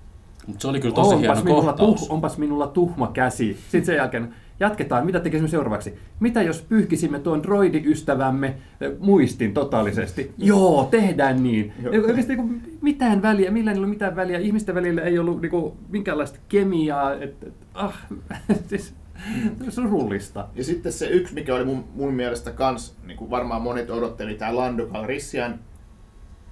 Mutta 0.47 0.61
se 0.61 0.67
oli 0.67 0.79
kyllä 0.79 0.95
tosi 0.95 1.19
hieno 1.19 1.35
minulla 1.43 1.73
kohtaus. 1.73 2.01
tuh, 2.01 2.11
onpas 2.11 2.37
minulla 2.37 2.67
tuhma 2.67 3.07
käsi. 3.07 3.57
Sitten 3.61 3.85
sen 3.85 3.95
jälkeen 3.95 4.33
jatketaan. 4.59 5.05
Mitä 5.05 5.19
tekisimme 5.19 5.49
seuraavaksi? 5.49 5.93
Mitä 6.19 6.41
jos 6.41 6.61
pyyhkisimme 6.61 7.19
tuon 7.19 7.43
droidiystävämme 7.43 8.47
eh, 8.81 8.91
muistin 8.99 9.53
totaalisesti? 9.53 10.31
Joo, 10.37 10.87
tehdään 10.91 11.43
niin. 11.43 11.73
Joo. 11.83 11.93
Ei 11.93 11.99
Oikeasti 11.99 12.35
niin 12.35 12.77
mitään 12.81 13.21
väliä, 13.21 13.51
millään 13.51 13.75
ei 13.75 13.79
ollut 13.79 13.89
mitään 13.89 14.15
väliä. 14.15 14.39
Ihmisten 14.39 14.75
välillä 14.75 15.01
ei 15.01 15.19
ollut 15.19 15.41
niin 15.41 15.49
kuin, 15.49 15.73
minkäänlaista 15.89 16.39
kemiaa. 16.49 17.13
Et, 17.13 17.43
et, 17.43 17.53
ah, 17.73 18.07
siis, 18.69 18.93
surullista. 19.69 20.47
Ja 20.55 20.63
sitten 20.63 20.93
se 20.93 21.07
yksi, 21.07 21.33
mikä 21.33 21.55
oli 21.55 21.65
mun, 21.65 21.83
mun 21.95 22.13
mielestä 22.13 22.51
kans, 22.51 22.95
niin 23.03 23.17
kuin 23.17 23.29
varmaan 23.29 23.61
monet 23.61 23.89
odotteli, 23.89 24.35
tämä 24.35 24.55
Lando 24.55 24.85
Calrissian 24.87 25.59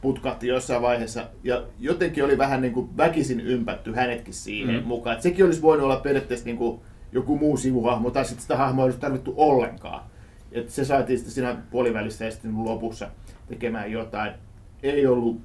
putkahti 0.01 0.47
jossain 0.47 0.81
vaiheessa, 0.81 1.27
ja 1.43 1.63
jotenkin 1.79 2.25
oli 2.25 2.37
vähän 2.37 2.61
niin 2.61 2.73
kuin 2.73 2.97
väkisin 2.97 3.39
ympätty 3.39 3.93
hänetkin 3.93 4.33
siihen 4.33 4.75
Mm. 4.75 4.81
mm. 4.81 4.87
mukaan. 4.87 5.15
Et 5.15 5.21
sekin 5.21 5.45
olisi 5.45 5.61
voinut 5.61 5.83
olla 5.85 5.95
periaatteessa 5.95 6.45
niin 6.45 6.57
kuin 6.57 6.79
joku 7.11 7.37
muu 7.37 7.57
sivuhahmo, 7.57 8.11
tai 8.11 8.25
sitten 8.25 8.41
sitä 8.41 8.57
hahmoa 8.57 8.83
ei 8.83 8.87
olisi 8.87 8.99
tarvittu 8.99 9.33
ollenkaan. 9.37 10.03
Et 10.51 10.69
se 10.69 10.85
saatiin 10.85 11.19
sitten 11.19 11.33
siinä 11.33 11.57
puolivälissä 11.71 12.25
ja 12.25 12.31
sitten 12.31 12.65
lopussa 12.65 13.09
tekemään 13.47 13.91
jotain. 13.91 14.31
Ei 14.83 15.07
ollut 15.07 15.41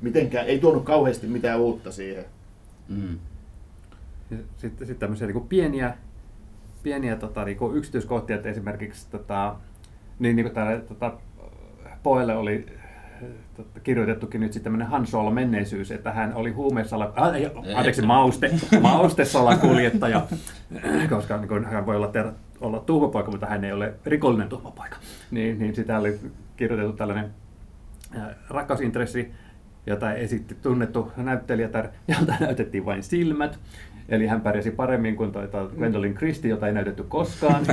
mitenkään, 0.00 0.46
ei 0.46 0.58
tuonut 0.58 0.84
kauheasti 0.84 1.26
mitään 1.26 1.60
uutta 1.60 1.92
siihen. 1.92 2.24
Mm. 2.88 3.18
Sitten, 4.28 4.86
sitten 4.86 4.96
tämmöisiä 4.96 5.26
niin 5.26 5.48
pieniä, 5.48 5.94
pieniä 6.82 7.16
tota, 7.16 7.44
niin 7.44 7.58
kuin 7.58 7.76
yksityiskohtia, 7.76 8.36
että 8.36 8.48
esimerkiksi 8.48 9.10
tota, 9.10 9.56
niin, 10.18 10.36
niin 10.36 10.44
kuin 10.44 10.54
täällä 10.54 10.80
tota, 10.80 11.12
Poelle 12.02 12.36
oli 12.36 12.66
tota, 13.54 13.80
kirjoitettukin 13.80 14.40
nyt 14.40 14.52
sitten 14.52 14.64
tämmöinen 14.64 14.88
Han 14.88 15.06
Solo 15.06 15.30
menneisyys, 15.30 15.90
että 15.90 16.12
hän 16.12 16.34
oli 16.34 16.50
huumesala, 16.50 17.12
äh, 17.18 17.76
anteeksi, 17.76 18.02
mauste, 18.02 18.50
maustesalakuljettaja, 18.80 20.26
koska 21.10 21.36
niin 21.36 21.48
kuin, 21.48 21.64
hän 21.64 21.86
voi 21.86 21.96
olla, 21.96 22.08
ter, 22.08 22.32
olla 22.60 22.80
tuhmapoika, 22.80 23.30
mutta 23.30 23.46
hän 23.46 23.64
ei 23.64 23.72
ole 23.72 23.94
rikollinen 24.04 24.48
tuhmapoika. 24.48 24.96
Niin, 25.30 25.58
niin 25.58 25.74
sitä 25.74 25.98
oli 25.98 26.20
kirjoitettu 26.56 26.96
tällainen 26.96 27.30
rakkausintressi, 28.48 29.32
jota 29.86 30.12
esitti 30.12 30.54
tunnettu 30.54 31.12
näyttelijätär, 31.16 31.88
jolta 32.16 32.34
näytettiin 32.40 32.84
vain 32.84 33.02
silmät. 33.02 33.58
Eli 34.08 34.26
hän 34.26 34.40
pärjäsi 34.40 34.70
paremmin 34.70 35.16
kuin 35.16 35.32
tuota 35.32 35.66
Gwendolyn 35.76 36.14
Christie, 36.14 36.50
jota 36.50 36.66
ei 36.66 36.72
näytetty 36.72 37.02
koskaan. 37.02 37.64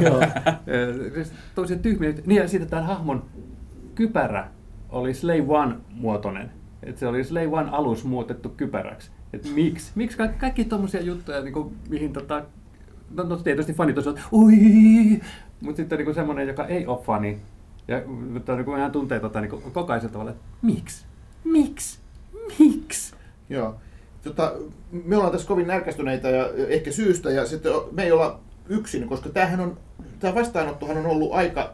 siis 1.14 1.34
tosi 1.56 1.78
tyhmiä. 1.78 2.14
Niin 2.26 2.42
ja 2.42 2.48
sitten 2.48 2.70
tämän 2.70 2.86
hahmon 2.86 3.24
kypärä 3.96 4.48
oli 4.90 5.14
Slave 5.14 5.46
One-muotoinen. 5.48 6.50
Et 6.84 6.98
se 6.98 7.08
oli 7.08 7.24
Slave 7.24 7.48
One 7.48 7.70
alus 7.72 8.04
muutettu 8.04 8.50
kypäräksi. 8.50 9.12
Et 9.34 9.54
miksi? 9.56 9.92
Miksi 9.96 10.18
kaikki, 10.18 10.40
kaikki 10.40 10.66
tuommoisia 10.66 11.02
juttuja, 11.02 11.42
niin 11.42 11.54
kuin, 11.54 11.76
mihin 11.90 12.14
tota, 12.14 12.44
no, 13.12 13.24
no 13.24 13.38
tietysti 13.38 13.74
fanit 13.74 13.98
olisivat, 13.98 14.20
ui, 14.32 15.22
mutta 15.62 15.78
sitten 15.78 16.00
niin 16.00 16.16
semmoinen, 16.16 16.48
joka 16.48 16.68
ei 16.68 16.88
ole 16.88 17.04
fani, 17.04 17.40
ja 17.88 18.02
mutta 18.08 18.56
niin 18.56 18.66
kuin 18.66 18.80
hän 18.80 18.92
tuntee 18.92 19.20
tota, 19.20 19.42
niin 19.42 19.62
kokaisella 19.74 20.14
tavalla, 20.14 20.32
että 20.32 20.44
miksi? 20.62 21.06
Miksi? 21.44 22.00
Miksi? 22.60 23.16
Joo. 23.50 23.76
Tota, 24.24 24.54
me 24.92 25.16
ollaan 25.16 25.32
tässä 25.32 25.48
kovin 25.48 25.68
närkästyneitä 25.68 26.30
ja 26.30 26.50
ehkä 26.68 26.92
syystä, 26.92 27.32
ja 27.32 27.46
sitten 27.46 27.72
me 27.92 28.04
ei 28.04 28.12
olla 28.12 28.40
yksin, 28.70 29.08
koska 29.08 29.30
tämähän 29.30 29.60
on, 29.60 29.78
tämä 30.20 30.36
vastaanottohan 30.36 30.98
on 30.98 31.06
ollut 31.06 31.34
aika 31.34 31.74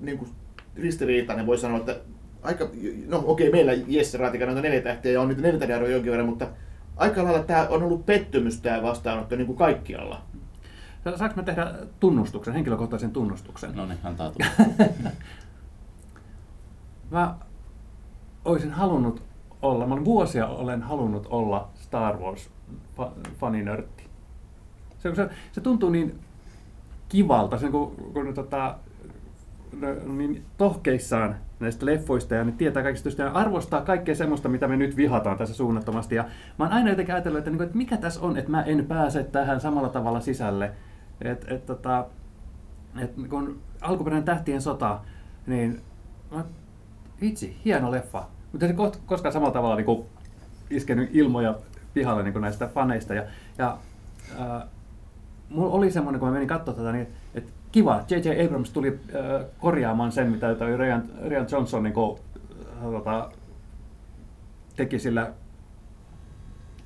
niin 0.00 0.18
kuin 0.18 0.30
ristiriitainen, 0.76 1.46
voi 1.46 1.58
sanoa, 1.58 1.78
että 1.78 1.96
aika, 2.42 2.68
no 3.06 3.24
okei, 3.26 3.50
meillä 3.50 3.72
Jesse 3.72 4.18
Raatikainen 4.18 4.56
on 4.56 4.62
neljä 4.62 4.80
tähteä 4.80 5.12
ja 5.12 5.20
on 5.20 5.28
nyt 5.28 5.38
neljä 5.38 5.58
tähteä 5.58 5.88
jonkin 5.88 6.12
verran, 6.12 6.28
mutta 6.28 6.48
aika 6.96 7.24
lailla 7.24 7.42
tämä 7.42 7.66
on 7.68 7.82
ollut 7.82 8.06
pettymys 8.06 8.60
tämä 8.60 8.82
vastaanotto 8.82 9.36
niin 9.36 9.46
kuin 9.46 9.58
kaikkialla. 9.58 10.22
Saanko 11.16 11.36
mä 11.36 11.42
tehdä 11.42 11.74
tunnustuksen, 12.00 12.54
henkilökohtaisen 12.54 13.10
tunnustuksen? 13.10 13.76
No 13.76 13.86
niin, 13.86 13.98
antaa 14.04 14.32
Mä 17.10 17.34
olisin 18.44 18.70
halunnut 18.70 19.22
olla, 19.64 19.86
mä 19.86 19.94
olen 19.94 20.04
vuosia 20.04 20.46
olen 20.46 20.82
halunnut 20.82 21.26
olla 21.30 21.68
Star 21.74 22.16
Wars 22.16 22.50
faninörtti. 23.38 24.04
Se, 24.98 25.14
se, 25.14 25.28
se 25.52 25.60
tuntuu 25.60 25.90
niin 25.90 26.18
kivalta, 27.08 27.58
sen 27.58 27.72
kun, 27.72 27.96
kun 28.12 28.34
tota, 28.34 28.76
niin 30.06 30.44
tohkeissaan 30.56 31.36
näistä 31.60 31.86
leffoista 31.86 32.34
ja 32.34 32.44
ne 32.44 32.52
tietää 32.52 32.82
kaikista 32.82 33.22
ja 33.22 33.30
arvostaa 33.30 33.80
kaikkea 33.80 34.14
semmoista, 34.14 34.48
mitä 34.48 34.68
me 34.68 34.76
nyt 34.76 34.96
vihataan 34.96 35.38
tässä 35.38 35.54
suunnattomasti. 35.54 36.14
Ja 36.14 36.24
mä 36.58 36.64
oon 36.64 36.72
aina 36.74 36.90
jotenkin 36.90 37.14
ajatellut, 37.14 37.38
että, 37.38 37.50
niin 37.50 37.62
että 37.62 37.76
mikä 37.76 37.96
tässä 37.96 38.20
on, 38.20 38.36
että 38.36 38.50
mä 38.50 38.62
en 38.62 38.86
pääse 38.86 39.24
tähän 39.24 39.60
samalla 39.60 39.88
tavalla 39.88 40.20
sisälle. 40.20 40.72
Et, 41.20 41.44
et, 41.48 41.66
tota, 41.66 42.06
et, 43.00 43.14
kun 43.28 43.58
alkuperäinen 43.80 44.24
Tähtien 44.24 44.62
sota, 44.62 45.00
niin 45.46 45.80
mä, 46.30 46.44
vitsi, 47.20 47.56
hieno 47.64 47.90
leffa. 47.90 48.33
Mutta 48.54 48.66
se 48.66 48.74
koskaan 49.06 49.32
samalla 49.32 49.52
tavalla 49.52 49.76
niin 49.76 49.84
kuin, 49.84 50.04
iskenyt 50.70 51.10
ilmoja 51.12 51.54
pihalle 51.94 52.22
niin 52.22 52.32
kuin 52.32 52.40
näistä 52.42 52.66
faneista. 52.66 53.14
Ja, 53.14 53.22
ja 53.58 53.78
äh, 54.40 54.62
mulla 55.48 55.74
oli 55.74 55.90
semmoinen, 55.90 56.20
kun 56.20 56.28
mä 56.28 56.32
menin 56.32 56.48
katsomaan 56.48 56.84
tätä, 56.84 56.92
niin 56.92 57.06
että 57.34 57.52
kiva, 57.72 58.04
J.J. 58.10 58.44
Abrams 58.44 58.70
tuli 58.70 58.88
äh, 58.88 59.46
korjaamaan 59.58 60.12
sen, 60.12 60.30
mitä 60.30 60.54
toi 60.54 60.76
Ryan, 60.76 61.04
Ryan 61.28 61.46
Johnson 61.50 61.82
niin 61.82 61.92
kuin, 61.92 62.18
äh, 62.76 62.90
tota, 62.92 63.30
teki 64.76 64.98
sillä 64.98 65.32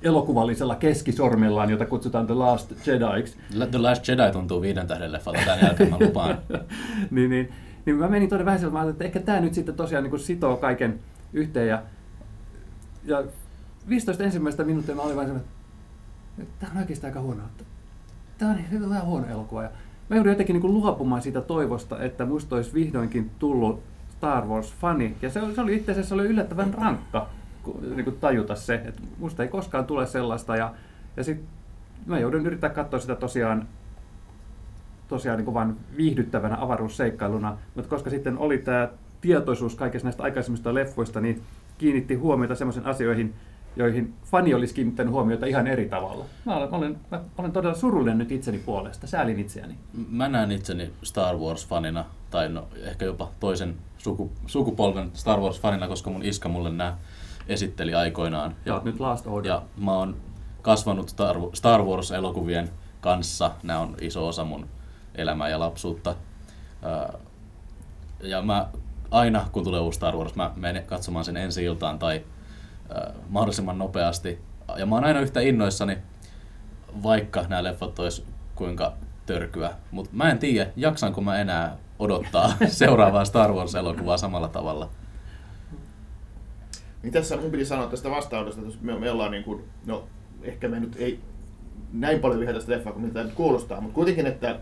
elokuvallisella 0.01 0.75
keskisormillaan, 0.75 1.69
jota 1.69 1.85
kutsutaan 1.85 2.25
The 2.25 2.33
Last 2.33 2.87
Jediiksi. 2.87 3.37
The 3.71 3.77
Last 3.77 4.07
Jedi 4.07 4.31
tuntuu 4.31 4.61
viiden 4.61 4.87
tähden 4.87 5.11
leffalta 5.11 5.39
tämän 5.45 5.59
jälkeen, 5.61 5.89
mä 5.89 5.97
lupaan. 5.99 6.37
niin, 7.11 7.29
niin, 7.29 7.51
niin 7.85 7.95
mä 7.95 8.07
menin 8.07 8.29
todella 8.29 8.45
vähän 8.45 8.59
sellainen, 8.59 8.91
että 8.91 9.03
ehkä 9.03 9.19
tämä 9.19 9.39
nyt 9.39 9.53
sitten 9.53 9.75
tosiaan 9.75 10.03
niin 10.03 10.09
kuin 10.09 10.19
sitoo 10.19 10.57
kaiken 10.57 10.99
yhteen. 11.33 11.67
Ja, 11.67 11.83
ja 13.03 13.23
15 13.89 14.23
ensimmäistä 14.23 14.63
minuuttia 14.63 14.95
mä 14.95 15.01
olin 15.01 15.15
vain 15.15 15.27
sellainen, 15.27 15.51
että 16.39 16.53
tämä 16.59 16.71
on 16.71 16.77
oikeastaan 16.77 17.11
aika 17.11 17.21
huono. 17.21 17.41
Tämä 18.37 18.51
on 18.51 18.71
hyvä 18.71 18.99
huono 18.99 19.27
elokuva. 19.27 19.63
Ja 19.63 19.69
mä 20.09 20.15
joudun 20.15 20.31
jotenkin 20.31 20.53
niin 20.53 20.61
kuin 20.61 20.73
luopumaan 20.73 21.21
siitä 21.21 21.41
toivosta, 21.41 22.03
että 22.03 22.25
musta 22.25 22.55
olisi 22.55 22.73
vihdoinkin 22.73 23.31
tullut 23.39 23.83
Star 24.17 24.45
Wars-fani. 24.45 25.15
Ja 25.21 25.29
se, 25.29 25.41
se 25.55 25.61
oli 25.61 25.75
itse 25.75 25.91
asiassa 25.91 26.15
oli 26.15 26.25
yllättävän 26.25 26.73
rankka 26.73 27.29
niin 27.95 28.03
kuin 28.03 28.17
tajuta 28.17 28.55
se, 28.55 28.75
että 28.85 29.01
musta 29.17 29.43
ei 29.43 29.49
koskaan 29.49 29.85
tule 29.85 30.07
sellaista. 30.07 30.55
Ja, 30.55 30.73
ja 31.17 31.23
sitten 31.23 31.47
mä 32.05 32.19
joudun 32.19 32.45
yrittää 32.45 32.69
katsoa 32.69 32.99
sitä 32.99 33.15
tosiaan 33.15 33.67
tosiaan 35.07 35.37
niin 35.37 35.45
kuin 35.45 35.55
vain 35.55 35.77
viihdyttävänä 35.97 36.57
avaruusseikkailuna, 36.59 37.57
mutta 37.75 37.89
koska 37.89 38.09
sitten 38.09 38.37
oli 38.37 38.57
tämä 38.57 38.89
tietoisuus 39.21 39.75
kaikista 39.75 40.05
näistä 40.05 40.23
aikaisemmista 40.23 40.73
leffoista, 40.73 41.21
niin 41.21 41.41
kiinnitti 41.77 42.15
huomiota 42.15 42.55
sellaisiin 42.55 42.85
asioihin, 42.85 43.35
joihin 43.75 44.13
fani 44.25 44.53
olisi 44.53 44.73
kiinnittänyt 44.73 45.13
huomiota 45.13 45.45
ihan 45.45 45.67
eri 45.67 45.89
tavalla. 45.89 46.25
Mä 46.45 46.55
olen, 46.55 46.69
mä 46.69 46.77
olen, 46.77 46.97
mä 47.11 47.21
olen 47.37 47.51
todella 47.51 47.75
surullinen 47.75 48.17
nyt 48.17 48.31
itseni 48.31 48.57
puolesta, 48.57 49.07
säälin 49.07 49.39
itseäni. 49.39 49.75
Mä 50.09 50.29
näen 50.29 50.51
itseni 50.51 50.91
Star 51.03 51.35
Wars-fanina, 51.35 52.03
tai 52.29 52.49
no, 52.49 52.67
ehkä 52.83 53.05
jopa 53.05 53.31
toisen 53.39 53.75
suku, 53.97 54.31
sukupolven 54.47 55.11
Star 55.13 55.39
Wars-fanina, 55.39 55.87
koska 55.87 56.09
mun 56.09 56.23
iska 56.23 56.49
mulle 56.49 56.69
nämä 56.69 56.97
esitteli 57.47 57.95
aikoinaan. 57.95 58.55
Ja, 58.65 58.81
nyt 58.85 58.99
Last 58.99 59.27
Order. 59.27 59.51
Ja 59.51 59.61
mä 59.77 59.93
oon 59.93 60.15
kasvanut 60.61 61.09
Star 61.53 61.81
Wars-elokuvien 61.81 62.69
kanssa. 63.01 63.51
Nämä 63.63 63.79
on 63.79 63.95
iso 64.01 64.27
osa 64.27 64.45
mun 64.45 64.67
elämää 65.15 65.49
ja 65.49 65.59
lapsuutta. 65.59 66.15
Ja 68.23 68.41
mä 68.41 68.67
aina, 69.11 69.45
kun 69.51 69.63
tulee 69.63 69.79
uusi 69.79 69.95
Star 69.95 70.15
Wars, 70.15 70.35
mä 70.35 70.51
menen 70.55 70.83
katsomaan 70.83 71.25
sen 71.25 71.37
ensi 71.37 71.63
iltaan 71.63 71.99
tai 71.99 72.21
mahdollisimman 73.29 73.77
nopeasti. 73.77 74.39
Ja 74.77 74.85
mä 74.85 74.95
oon 74.95 75.03
aina 75.03 75.19
yhtä 75.19 75.39
innoissani, 75.39 75.97
vaikka 77.03 77.45
nämä 77.49 77.63
leffat 77.63 77.99
olisi 77.99 78.23
kuinka 78.55 78.93
törkyä. 79.25 79.71
Mutta 79.91 80.11
mä 80.13 80.31
en 80.31 80.39
tiedä, 80.39 80.71
jaksanko 80.75 81.21
mä 81.21 81.39
enää 81.41 81.77
odottaa 81.99 82.53
seuraavaa 82.67 83.25
Star 83.25 83.51
Wars-elokuvaa 83.51 84.17
samalla 84.17 84.47
tavalla. 84.47 84.89
Niin 87.03 87.13
tässä 87.13 87.37
mun 87.37 87.51
piti 87.51 87.65
sanoa 87.65 87.87
tästä 87.87 88.09
vastaudesta, 88.09 88.61
että 88.61 88.73
me, 88.81 88.99
me 88.99 89.11
ollaan 89.11 89.31
niin 89.31 89.43
kuin, 89.43 89.63
no 89.85 90.03
ehkä 90.43 90.67
me 90.67 90.79
nyt 90.79 90.95
ei 90.99 91.19
näin 91.93 92.19
paljon 92.19 92.39
vihata 92.39 92.57
tästä 92.57 92.71
leffaa 92.71 92.93
kuin 92.93 93.05
mitä 93.05 93.23
nyt 93.23 93.33
kuulostaa, 93.33 93.81
mutta 93.81 93.95
kuitenkin, 93.95 94.27
että 94.27 94.59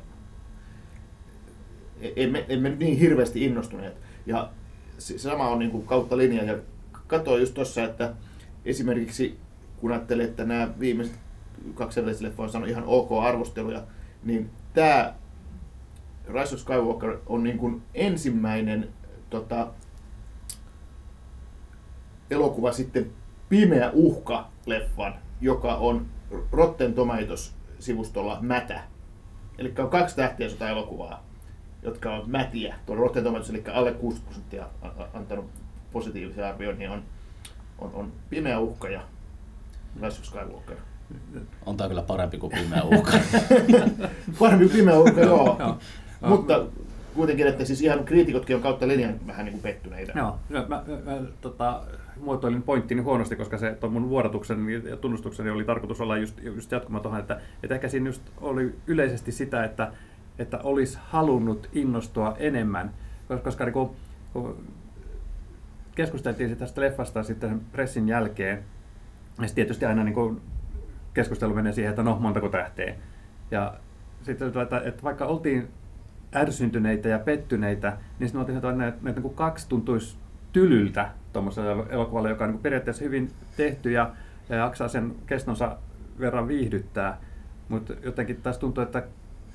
e- 2.01 2.13
emme, 2.15 2.45
emme 2.49 2.69
nyt 2.69 2.79
niin 2.79 2.97
hirveästi 2.97 3.45
innostuneet. 3.45 4.06
Ja 4.27 4.49
se 4.97 5.17
sama 5.17 5.47
on 5.47 5.59
niin 5.59 5.71
kuin 5.71 5.85
kautta 5.85 6.17
linja. 6.17 6.43
Ja 6.43 6.57
katsoin 7.07 7.39
just 7.39 7.53
tuossa, 7.53 7.83
että 7.83 8.13
esimerkiksi 8.65 9.39
kun 9.77 9.91
ajattelee, 9.91 10.25
että 10.25 10.45
nämä 10.45 10.79
viimeiset 10.79 11.19
kaksi 11.73 11.99
edellistä 11.99 12.25
leffoa 12.25 12.45
on 12.45 12.51
saanut 12.51 12.69
ihan 12.69 12.83
ok 12.85 13.09
arvosteluja, 13.21 13.83
niin 14.23 14.49
tämä 14.73 15.13
Rise 16.27 16.55
of 16.55 16.61
Skywalker 16.61 17.17
on 17.25 17.43
niin 17.43 17.57
kuin 17.57 17.81
ensimmäinen 17.93 18.89
tota, 19.29 19.67
elokuva 22.31 22.71
sitten 22.71 23.11
Pimeä 23.49 23.91
uhka-leffan, 23.93 25.13
joka 25.41 25.75
on 25.75 26.05
Rotten 26.51 26.93
Tomatoes-sivustolla 26.93 28.37
mätä. 28.41 28.83
Eli 29.57 29.73
on 29.79 29.89
kaksi 29.89 30.15
tähtiä 30.15 30.49
sota 30.49 30.69
elokuvaa, 30.69 31.23
jotka 31.87 32.13
on 32.13 32.29
mätiä. 32.29 32.75
Tuolla 32.85 33.01
Rotten 33.01 33.23
Tomatoes, 33.23 33.49
eli 33.49 33.63
alle 33.73 33.91
60 33.91 34.25
prosenttia 34.25 34.65
antanut 35.13 35.45
positiivisia 35.91 36.49
arvioita, 36.49 36.79
niin 36.79 36.89
on, 36.89 37.03
on, 37.79 37.91
on 37.93 38.11
Pimeä 38.29 38.59
uhka 38.59 38.89
ja 38.89 39.01
Rise 40.01 40.19
of 40.19 40.25
Skywalker. 40.25 40.77
On 41.65 41.77
tämä 41.77 41.87
kyllä 41.87 42.01
parempi 42.01 42.37
kuin 42.37 42.51
Pimeä 42.51 42.83
uhka. 42.83 43.11
parempi 44.39 44.65
kuin 44.65 44.77
Pimeä 44.77 44.99
uhka, 44.99 45.21
joo. 45.21 45.77
Mutta 46.21 46.65
kuitenkin, 47.15 47.47
että 47.47 47.65
siis 47.65 47.81
ihan 47.81 48.05
kriitikotkin 48.05 48.55
on 48.55 48.61
kautta 48.61 48.87
linjan 48.87 49.19
vähän 49.27 49.45
niin 49.45 49.53
kuin 49.53 49.61
pettyneitä. 49.61 50.13
Joo, 50.15 50.39
mä, 50.49 50.65
mä, 50.67 50.83
mä 51.05 51.17
tota, 51.41 51.83
muotoilin 52.21 52.63
pointtini 52.63 53.01
huonosti, 53.01 53.35
koska 53.35 53.57
se 53.57 53.77
mun 53.89 54.09
vuorotuksen 54.09 54.69
ja 54.89 54.97
tunnustukseni 54.97 55.49
oli 55.49 55.63
tarkoitus 55.63 56.01
olla 56.01 56.17
just, 56.17 56.43
just 56.43 56.71
jatkumaan 56.71 57.01
tuohon, 57.01 57.19
että, 57.19 57.41
että 57.63 57.75
ehkä 57.75 57.87
siinä 57.87 58.09
just 58.09 58.21
oli 58.41 58.75
yleisesti 58.87 59.31
sitä, 59.31 59.63
että, 59.63 59.91
että 60.39 60.59
olisi 60.63 60.97
halunnut 61.01 61.69
innostua 61.73 62.35
enemmän, 62.39 62.93
koska, 63.43 63.65
niin 63.65 63.73
kun, 63.73 63.95
kun 64.33 64.63
keskusteltiin 65.95 66.57
tästä 66.57 66.81
leffasta 66.81 67.23
sitten 67.23 67.61
pressin 67.71 68.07
jälkeen, 68.07 68.63
ja 69.41 69.47
tietysti 69.55 69.85
aina 69.85 70.03
niin 70.03 70.13
kuin 70.13 70.41
keskustelu 71.13 71.53
menee 71.53 71.73
siihen, 71.73 71.89
että 71.89 72.03
no 72.03 72.17
montako 72.19 72.49
tähteä. 72.49 72.95
Ja 73.51 73.73
sitten, 74.21 74.47
että, 74.47 74.81
että 74.85 75.03
vaikka 75.03 75.25
oltiin 75.25 75.67
ärsyntyneitä 76.35 77.09
ja 77.09 77.19
pettyneitä, 77.19 77.97
niin 78.19 78.27
sitten 78.27 78.39
oltiin, 78.39 78.57
että, 78.57 78.69
että, 78.69 79.09
että 79.09 79.21
niin 79.21 79.33
kaksi 79.35 79.69
tuntuisi 79.69 80.17
tylyltä 80.53 81.11
tuommoiselle 81.33 81.85
elokuvalle, 81.89 82.29
joka 82.29 82.43
on 82.43 82.51
niin 82.51 82.61
periaatteessa 82.61 83.03
hyvin 83.03 83.31
tehty 83.57 83.91
ja, 83.91 84.11
ja 84.49 84.55
jaksaa 84.55 84.87
sen 84.87 85.15
kestonsa 85.25 85.77
verran 86.19 86.47
viihdyttää. 86.47 87.17
Mutta 87.69 87.93
jotenkin 88.03 88.41
taas 88.41 88.57
tuntuu, 88.57 88.83
että 88.83 89.03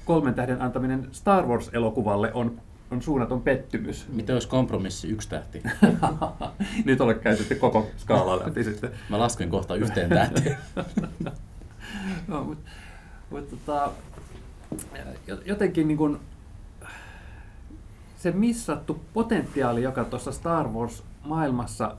kolmen 0.04 0.34
tähden 0.34 0.62
antaminen 0.62 1.08
Star 1.12 1.46
Wars-elokuvalle 1.46 2.32
on 2.34 2.60
on 2.92 3.02
suunnaton 3.02 3.42
pettymys. 3.42 4.06
Miten 4.08 4.34
olisi 4.34 4.48
kompromissi 4.48 5.08
yksi 5.08 5.28
tähti? 5.28 5.62
Nyt 6.84 7.00
olet 7.00 7.18
käytetty 7.18 7.54
koko 7.54 7.86
skaala 7.96 8.38
läpi 8.38 8.64
sitten. 8.70 8.90
Mä 9.08 9.18
lasken 9.18 9.48
kohta 9.48 9.74
yhteen 9.74 10.08
tähteen. 10.08 10.56
no, 12.28 12.44
mutta, 12.44 12.70
mutta 13.30 13.56
tota, 13.56 13.92
jotenkin 15.44 15.88
niin 15.88 15.98
kuin, 15.98 16.18
se 18.18 18.30
missattu 18.30 19.00
potentiaali, 19.14 19.82
joka 19.82 20.04
tuossa 20.04 20.32
Star 20.32 20.68
Wars-maailmassa 20.68 21.96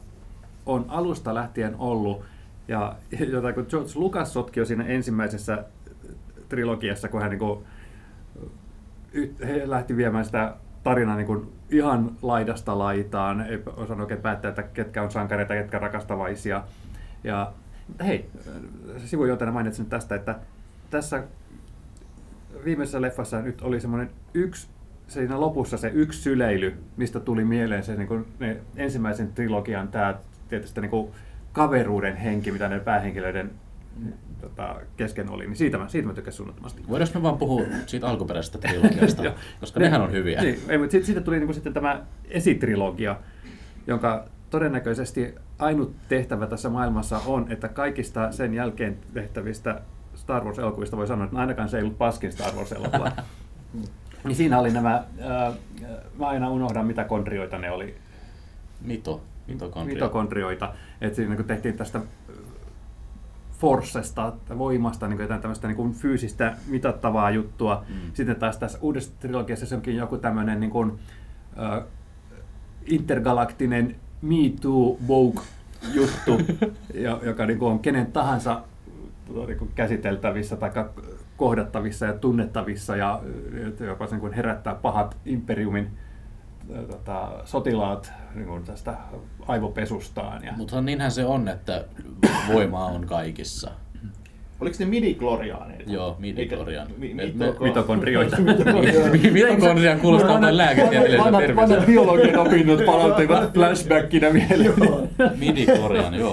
on 0.65 0.85
alusta 0.87 1.33
lähtien 1.33 1.75
ollut, 1.75 2.25
ja 2.67 2.95
jota 3.31 3.53
kun 3.53 3.65
George 3.69 3.91
Lucas 3.95 4.33
sotki 4.33 4.59
jo 4.59 4.65
siinä 4.65 4.83
ensimmäisessä 4.83 5.65
trilogiassa, 6.49 7.09
kun 7.09 7.21
hän 7.21 7.29
niin 7.29 7.39
kuin, 7.39 7.65
he 9.47 9.61
lähti 9.65 9.97
viemään 9.97 10.25
sitä 10.25 10.55
tarinaa 10.83 11.15
niin 11.15 11.51
ihan 11.69 12.11
laidasta 12.21 12.79
laitaan, 12.79 13.41
ei 13.41 13.63
osannut 13.77 14.03
oikein 14.03 14.21
päättää, 14.21 14.49
että 14.49 14.63
ketkä 14.63 15.03
on 15.03 15.11
sankareita, 15.11 15.53
ketkä 15.53 15.79
rakastavaisia. 15.79 16.63
Ja 17.23 17.53
hei, 18.05 18.29
sivujoitena 18.97 19.51
mainitsin 19.51 19.85
tästä, 19.85 20.15
että 20.15 20.35
tässä 20.89 21.23
viimeisessä 22.65 23.01
leffassa 23.01 23.41
nyt 23.41 23.61
oli 23.61 23.79
semmoinen 23.79 24.09
yksi, 24.33 24.67
siinä 25.07 25.41
lopussa 25.41 25.77
se 25.77 25.91
yksi 25.93 26.21
syleily, 26.21 26.77
mistä 26.97 27.19
tuli 27.19 27.45
mieleen 27.45 27.83
se 27.83 27.95
niin 27.95 28.07
kuin 28.07 28.25
ne 28.39 28.57
ensimmäisen 28.75 29.33
trilogian 29.33 29.87
tämä 29.87 30.15
tietysti 30.49 30.81
niin 30.81 30.91
kuin 30.91 31.11
kaveruuden 31.51 32.15
henki, 32.15 32.51
mitä 32.51 32.69
ne 32.69 32.79
päähenkilöiden 32.79 33.51
tota, 34.43 34.75
kesken 34.97 35.29
oli, 35.29 35.47
niin 35.47 35.55
siitä 35.55 35.77
mä, 35.77 35.87
siitä 35.87 36.07
mä 36.07 36.13
tykkäsin 36.13 36.37
suunnattomasti. 36.37 36.81
Voidaanko 36.89 37.19
me 37.19 37.23
vaan 37.23 37.37
puhua 37.37 37.63
siitä 37.85 38.07
alkuperäisestä 38.07 38.57
trilogiasta, 38.57 39.23
koska 39.59 39.79
nehän 39.79 40.01
on 40.01 40.11
hyviä. 40.11 40.41
Niin, 40.41 40.59
ei, 40.69 40.77
mutta 40.77 40.91
siitä, 40.91 41.05
siitä 41.05 41.21
tuli 41.21 41.35
niin 41.35 41.47
kuin 41.47 41.55
sitten 41.55 41.73
tämä 41.73 42.01
esitrilogia, 42.29 43.15
jonka 43.87 44.25
todennäköisesti 44.49 45.35
ainut 45.59 45.95
tehtävä 46.09 46.47
tässä 46.47 46.69
maailmassa 46.69 47.19
on, 47.25 47.51
että 47.51 47.67
kaikista 47.67 48.31
sen 48.31 48.53
jälkeen 48.53 48.97
tehtävistä 49.13 49.81
Star 50.15 50.43
Wars-elokuvista 50.43 50.97
voi 50.97 51.07
sanoa, 51.07 51.25
että 51.25 51.37
ainakaan 51.37 51.69
se 51.69 51.77
ei 51.77 51.83
ollut 51.83 51.97
paskin 51.97 52.31
Star 52.31 52.55
Wars-elokuva. 52.55 53.11
niin 54.23 54.35
siinä 54.35 54.59
oli 54.59 54.71
nämä, 54.71 54.95
äh, 54.95 55.53
mä 56.19 56.27
aina 56.27 56.49
unohdan 56.49 56.85
mitä 56.85 57.03
kondrioita 57.03 57.57
ne 57.57 57.71
oli. 57.71 57.95
Mito. 58.81 59.21
Mitokondria. 59.47 59.95
Mitokondrioita. 59.95 60.73
Että 61.01 61.15
siinä 61.15 61.35
kun 61.35 61.45
tehtiin 61.45 61.77
tästä 61.77 62.01
forcesta, 63.63 64.33
voimasta, 64.57 65.07
niin 65.07 65.19
jotain 65.19 65.41
tämmöistä 65.41 65.67
niin 65.67 65.93
fyysistä 65.93 66.55
mitattavaa 66.67 67.31
juttua. 67.31 67.85
Mm. 67.89 67.95
Sitten 68.13 68.35
taas 68.35 68.57
tässä 68.57 68.79
uudessa 68.81 69.11
trilogiassa 69.19 69.65
se 69.65 69.75
onkin 69.75 69.95
joku 69.95 70.17
tämmöinen 70.17 70.59
niin 70.59 70.69
kuin, 70.69 70.91
uh, 70.91 71.87
intergalaktinen 72.85 73.95
Me 74.21 74.35
Too 74.61 74.97
Vogue 75.07 75.43
juttu, 75.93 76.41
joka 77.29 77.45
niin 77.45 77.59
kuin 77.59 77.71
on 77.71 77.79
kenen 77.79 78.11
tahansa 78.11 78.61
niin 79.47 79.59
kuin 79.59 79.71
käsiteltävissä 79.75 80.55
tai 80.55 80.71
kohdattavissa 81.37 82.05
ja 82.05 82.13
tunnettavissa 82.13 82.95
ja 82.95 83.21
jopa 83.79 84.07
sen 84.07 84.19
kuin 84.19 84.33
herättää 84.33 84.75
pahat 84.75 85.17
imperiumin 85.25 85.87
tota, 86.91 87.29
sotilaat 87.45 88.11
niin 88.35 88.47
kuin 88.47 88.63
tästä 88.63 88.97
aivopesustaan. 89.47 90.43
Ja... 90.43 90.53
Mutta 90.57 90.81
niinhän 90.81 91.11
se 91.11 91.25
on, 91.25 91.47
että 91.47 91.85
voimaa 92.53 92.85
on 92.85 93.05
kaikissa. 93.05 93.71
Oliko 94.61 94.75
ne 94.79 94.85
midi-kloriaaneita? 94.85 95.91
Joo, 95.91 96.15
midi-kloriaan. 96.19 96.87
Mi- 96.97 97.15
mitokondrioita. 97.59 98.37
Mitokondrian 99.33 99.99
kuulostaa 99.99 100.33
jotain 100.33 100.57
lääketieteelliseltä 100.57 101.37
terveyseltä. 101.37 101.61
Vanhat 101.61 101.85
biologian 101.85 102.39
opinnot 102.39 102.85
palauttivat 102.85 103.53
flashbackina 103.53 104.29
mieleen. 104.29 104.73
Midi-kloriaan, 105.35 106.15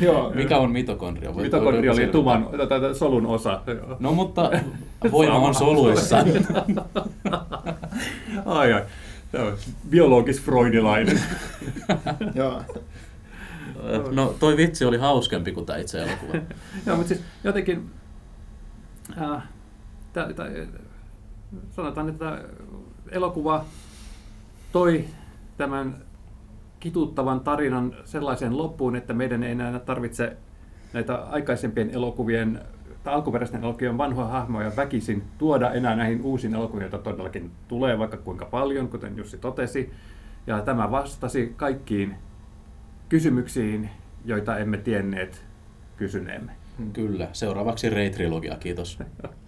joo. 0.00 0.32
Mikä 0.34 0.58
on 0.58 0.70
mitokondria? 0.70 1.32
Mitokondria 1.32 1.92
oli 1.92 2.06
tuman, 2.06 2.48
solun 2.92 3.26
osa. 3.26 3.60
No 3.98 4.12
mutta 4.12 4.50
voima 5.12 5.34
on 5.38 5.54
soluissa. 5.54 6.18
ai 8.46 8.72
ai. 8.72 8.82
Biologis-freudilainen. 9.90 11.20
Joo. 12.34 12.62
No 14.12 14.36
toi 14.40 14.56
vitsi 14.56 14.84
oli 14.84 14.98
hauskempi 14.98 15.52
kuin 15.52 15.66
tämä 15.66 15.78
itse 15.78 16.02
elokuva. 16.02 16.34
Joo, 16.86 16.96
mutta 16.96 17.08
siis 17.08 17.20
jotenkin, 17.44 17.90
äh, 19.18 19.42
tä, 20.12 20.28
tä, 20.36 20.44
sanotaan, 21.70 22.08
että 22.08 22.44
elokuva 23.10 23.64
toi 24.72 25.04
tämän 25.56 25.96
kituuttavan 26.80 27.40
tarinan 27.40 27.96
sellaisen 28.04 28.58
loppuun, 28.58 28.96
että 28.96 29.12
meidän 29.12 29.42
ei 29.42 29.52
enää 29.52 29.78
tarvitse 29.78 30.36
näitä 30.92 31.14
aikaisempien 31.14 31.90
elokuvien 31.90 32.60
tai 33.04 33.14
alkuperäisten 33.14 33.62
elokuvien 33.62 33.98
vanhoja 33.98 34.28
hahmoja 34.28 34.72
väkisin 34.76 35.22
tuoda 35.38 35.72
enää 35.72 35.96
näihin 35.96 36.22
uusiin 36.22 36.54
elokuviin, 36.54 36.82
joita 36.82 36.98
todellakin 36.98 37.50
tulee 37.68 37.98
vaikka 37.98 38.16
kuinka 38.16 38.44
paljon, 38.44 38.88
kuten 38.88 39.16
Jussi 39.16 39.38
totesi. 39.38 39.92
Ja 40.46 40.62
tämä 40.62 40.90
vastasi 40.90 41.52
kaikkiin 41.56 42.14
kysymyksiin, 43.08 43.90
joita 44.24 44.58
emme 44.58 44.76
tienneet 44.76 45.44
kysyneemme. 45.96 46.52
Kyllä. 46.92 47.28
Seuraavaksi 47.32 47.90
Ray-trilogia, 47.90 48.56
kiitos. 48.60 48.98